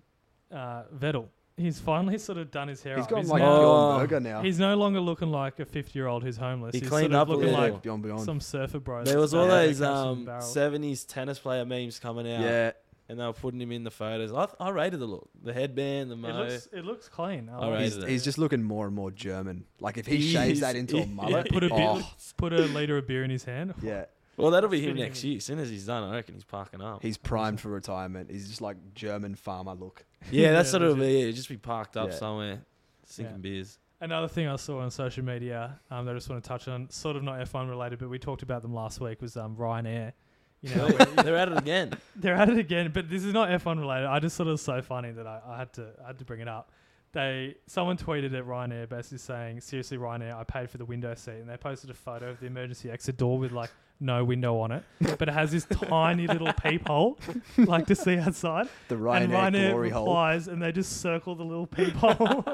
[0.53, 1.27] Uh, Vettel.
[1.57, 3.11] He's finally sort of done his hair He's up.
[3.11, 4.07] gone like now-.
[4.07, 4.43] Bjorn now.
[4.43, 6.73] he's no longer looking like a 50 year old who's homeless.
[6.75, 7.53] He he's cleaned sort of up a looking bit.
[7.53, 8.19] yeah, like Bjorn Bjorn.
[8.21, 9.05] some surfer bro.
[9.05, 12.41] There was all got those um seventies tennis player memes coming out.
[12.41, 12.73] yeah,
[13.09, 14.33] and they were putting him in the photos.
[14.33, 16.33] I, I rated the look, the headband, the It mo.
[16.45, 17.51] looks, it looks clean.
[17.51, 17.81] I All like right.
[17.81, 17.85] it.
[17.85, 18.09] he's, it.
[18.09, 19.67] he's just looking more and more German.
[19.79, 21.07] Like if he He shaves is- that into a yeah.
[21.13, 23.75] mullet, Put a bit, oh, put a liter of beer in his hand.
[23.83, 24.07] yeah,
[24.37, 25.37] well, that'll be him next year.
[25.37, 27.03] As soon as he's done, I reckon he's parking up.
[27.03, 28.31] he's primed for retirement.
[28.31, 30.05] He's just like German farmer look.
[30.31, 31.09] yeah, that's Yeah, what it'll legit.
[31.15, 31.21] be.
[31.23, 32.15] It'll just be parked up Yeah.
[32.17, 32.63] somewhere,
[33.07, 33.41] sinking Yeah.
[33.41, 33.79] beers.
[34.01, 36.91] Another thing I saw on social media um, that I just want to touch on,
[36.91, 40.13] sort of not F1 related, but we talked about them last week, was um, Ryanair.
[40.61, 40.89] You know,
[41.23, 41.93] They're at it again.
[42.17, 44.07] they're at it again, but this is not F1 related.
[44.07, 46.25] I just thought it was so funny that I, I had to I had to
[46.25, 46.71] bring it up.
[47.13, 51.33] They someone tweeted at Ryanair basically saying, "Seriously, Ryanair, I paid for the window seat,"
[51.41, 53.71] and they posted a photo of the emergency exit door with like
[54.03, 54.85] no window on it,
[55.19, 57.19] but it has this tiny little peephole,
[57.57, 58.69] like to see outside.
[58.89, 60.05] The and Ryanair Ryanair glory hole.
[60.05, 62.45] replies, and they just circle the little peephole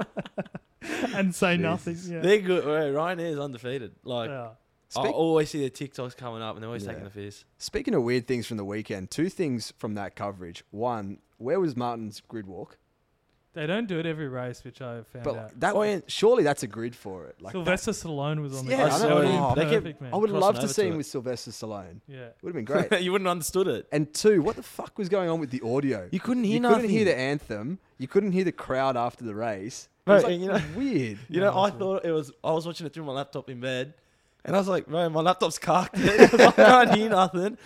[1.14, 1.96] and say nothing.
[2.06, 2.20] Yeah.
[2.20, 2.64] They're good.
[2.64, 3.92] Right, Ryanair is undefeated.
[4.04, 4.50] Like Yeah.
[4.96, 6.92] I always see the TikToks coming up, and they're always Yeah.
[6.92, 7.44] taking the piss.
[7.58, 10.64] Speaking of weird things from the weekend, two things from that coverage.
[10.70, 12.78] One, where was Martin's grid walk?
[13.54, 15.60] They don't do it every race, which I found But out.
[15.60, 17.40] that way, surely that's a grid for it.
[17.40, 18.84] Like that- Sylvester Stallone was on the Yeah.
[18.94, 19.14] I know.
[19.16, 20.12] would Oh, they kept- perfect, man.
[20.12, 20.96] I would crossing love to over see to him it.
[20.98, 22.00] with Sylvester Stallone.
[22.06, 22.18] yeah.
[22.26, 23.00] It would have been great.
[23.02, 23.88] you wouldn't have understood it.
[23.90, 26.08] and two, what the fuck was going on with the audio?
[26.12, 26.76] You couldn't hear you nothing.
[26.82, 27.78] couldn't hear the anthem.
[27.96, 29.88] You couldn't hear the crowd after the race.
[30.00, 31.18] It Bro, was like you know- weird.
[31.28, 32.30] You No, know, I thought it was.
[32.44, 33.94] I was watching it through my laptop in bed,
[34.44, 35.96] and I was like, "Bro, my laptop's cocked.
[35.98, 37.58] I can't hear nothing."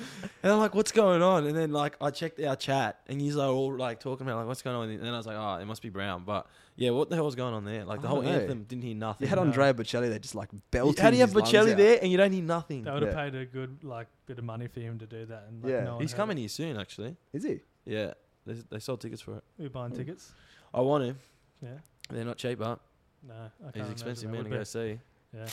[0.43, 3.41] And I'm like, "What's going on?" And then like I checked our chat, and you
[3.41, 4.89] are all like talking about like what's going on.
[4.89, 6.47] And then I was like, "Oh, it must be Brown." But
[6.77, 7.85] yeah, what the hell was going on there?
[7.85, 8.31] Like the whole know.
[8.31, 9.27] anthem didn't hear nothing.
[9.27, 9.45] You had No.
[9.45, 11.03] Andrea Bocelli there just like belting.
[11.03, 12.85] How do you have Bocelli there and you don't hear nothing?
[12.85, 13.25] They would have Yeah.
[13.25, 15.45] paid a good like bit of money for him to do that.
[15.49, 15.85] And like, Yeah.
[15.85, 16.41] no one He's heard coming it.
[16.41, 17.17] here soon, actually.
[17.33, 17.61] Is he?
[17.85, 18.15] Yeah,
[18.47, 19.45] they, they sold tickets for it.
[19.59, 19.99] We're buying hmm.
[19.99, 20.33] tickets.
[20.73, 21.19] I want him.
[21.63, 21.69] Yeah.
[22.11, 22.81] They're not cheap, but
[23.27, 24.65] No, I can't he's imagine expensive they man to would go be.
[24.65, 25.01] see.
[25.35, 25.47] Yeah.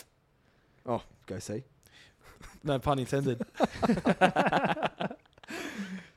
[0.86, 1.64] Oh, go see.
[2.64, 3.42] No pun intended.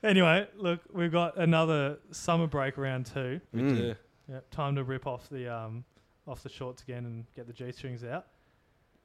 [0.05, 3.41] Anyway, look, we've got another summer break round two.
[3.55, 3.79] Mm.
[3.89, 3.95] Yeah.
[4.35, 5.85] Yep, time to rip off the um
[6.27, 8.27] off the shorts again and get the g strings out.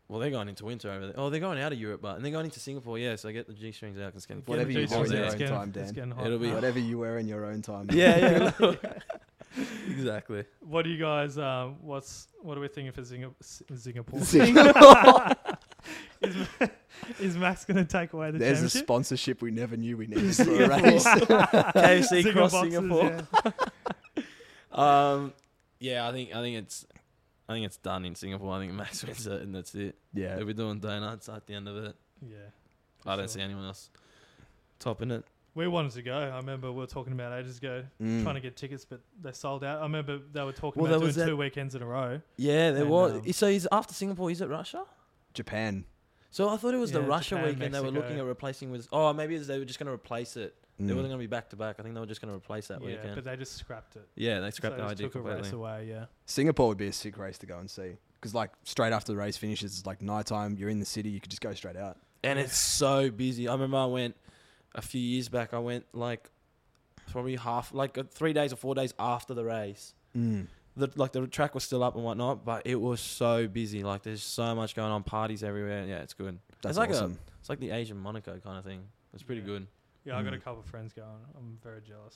[0.08, 1.14] Well, they're going into winter over there.
[1.16, 2.98] Oh, they're going out of Europe, but and they're going into Singapore.
[2.98, 4.06] Yeah, so get the G strings out.
[4.14, 5.56] 'cause It's getting Get Whatever the you G-strings want in out, your it's own getting-
[5.56, 5.94] time, it's Dan.
[5.94, 6.26] getting hot.
[6.26, 7.90] It'll be- Whatever you wear in your own time.
[7.92, 8.74] yeah, yeah.
[9.88, 10.46] exactly.
[10.62, 11.38] What do you guys?
[11.38, 13.34] Um, what's what are we thinking for Zinga-
[13.78, 14.22] Singapore?
[14.22, 15.26] Singapore.
[16.22, 16.36] is,
[17.20, 18.84] is Max going to take away the There's a championship?
[18.86, 21.06] sponsorship we never knew we needed for a race.
[21.08, 23.26] KFC Zinger cross boxes, Singapore.
[23.46, 23.52] yeah.
[24.72, 25.34] Um,
[25.80, 26.86] yeah, I think I think it's
[27.50, 28.54] I think it's done in Singapore.
[28.56, 29.96] I think Max wins it, and that's it.
[30.14, 30.38] yeah.
[30.38, 31.96] we're doing donuts at the end of it.
[32.22, 32.38] Yeah.
[33.06, 33.28] I don't Sure.
[33.30, 33.90] see anyone else
[34.80, 35.24] topping it.
[35.58, 36.16] We wanted to go.
[36.18, 38.22] I remember we were talking about ages ago, Mm.
[38.24, 39.80] trying to get tickets, but they sold out.
[39.80, 41.86] I remember they were talking Well, about there doing was that- two weekends in a
[41.86, 42.22] row.
[42.38, 43.12] Yeah, there And, was.
[43.14, 44.30] um, so he's after Singapore.
[44.32, 44.86] Is it Russia?
[45.34, 45.86] Japan.
[46.30, 48.02] So I thought it was the Yeah, Russia Japan, weekend they were Mexico.
[48.06, 48.88] looking at replacing with.
[48.92, 50.56] Oh, maybe it's they were just going to replace it.
[50.78, 50.96] They Mm.
[50.96, 51.78] wasn't going to be back to back.
[51.80, 52.94] I think they were just going to replace that weekend.
[52.98, 53.16] yeah, weekend.
[53.16, 54.08] but they just scrapped it.
[54.16, 55.88] yeah, they scrapped so the they idea just took a race away.
[55.90, 56.06] Yeah.
[56.28, 57.98] Singapore would be a sick race to go and see.
[58.14, 61.20] Because, like, straight after the race finishes, it's like nighttime, you're in the city, you
[61.20, 61.98] could just go straight out.
[62.24, 62.46] and Yeah.
[62.46, 63.48] it's so busy.
[63.48, 64.16] I remember I went
[64.78, 65.54] a few years back.
[65.54, 66.30] I went like
[67.12, 69.94] probably half, like uh, three days or four days after the race.
[70.16, 70.48] Mm.
[70.78, 73.84] The, like the track was still up and whatnot, but it was so busy.
[73.84, 75.86] Like there's so much going on, parties everywhere.
[75.86, 76.38] Yeah, it's good.
[76.62, 77.14] That's it's like awesome.
[77.14, 78.82] a, it's like the Asian Monaco kind of thing.
[79.14, 79.48] It's pretty Yeah.
[79.48, 79.68] good.
[80.06, 80.44] Yeah, I got a Mm.
[80.44, 81.08] couple of friends going.
[81.36, 82.16] I'm very jealous.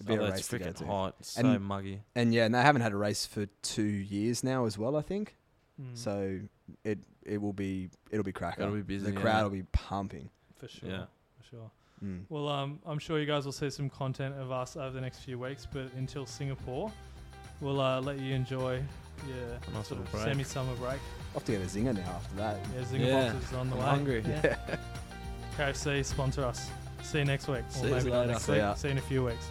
[0.00, 0.86] It'd be a race it's to go freaking to.
[0.86, 1.16] hot.
[1.18, 2.00] It's so And- muggy.
[2.14, 5.02] And yeah, and they haven't had a race for two years now as well, I
[5.02, 5.36] think.
[5.80, 6.40] Mm, So
[6.84, 8.62] it it will be it'll be cracking.
[8.64, 9.20] It'll be busy, The yeah.
[9.20, 10.30] crowd will be pumping.
[10.56, 10.88] for sure.
[10.88, 11.04] Yeah.
[11.50, 11.70] For sure.
[12.04, 12.20] Mm.
[12.28, 15.18] Well, um, I'm sure you guys will see some content of us over the next
[15.20, 16.92] few weeks, but until Singapore,
[17.60, 18.80] we'll uh, let you enjoy
[19.26, 19.34] yeah,
[19.66, 20.24] A nice sort little of break.
[20.24, 21.00] semi-summer break.
[21.34, 22.56] Off to get a zinger now after that.
[22.76, 23.32] Yeah, Zinger Yeah.
[23.32, 23.88] Box is on the I'm way.
[23.88, 24.24] hungry.
[24.28, 24.56] Yeah.
[25.58, 26.70] KFC sponsor us.
[27.02, 27.64] See you next week.
[27.68, 28.32] See you maybe not later.
[28.32, 28.60] next See week.
[28.60, 28.74] ya.
[28.74, 29.46] See you in a few weeks.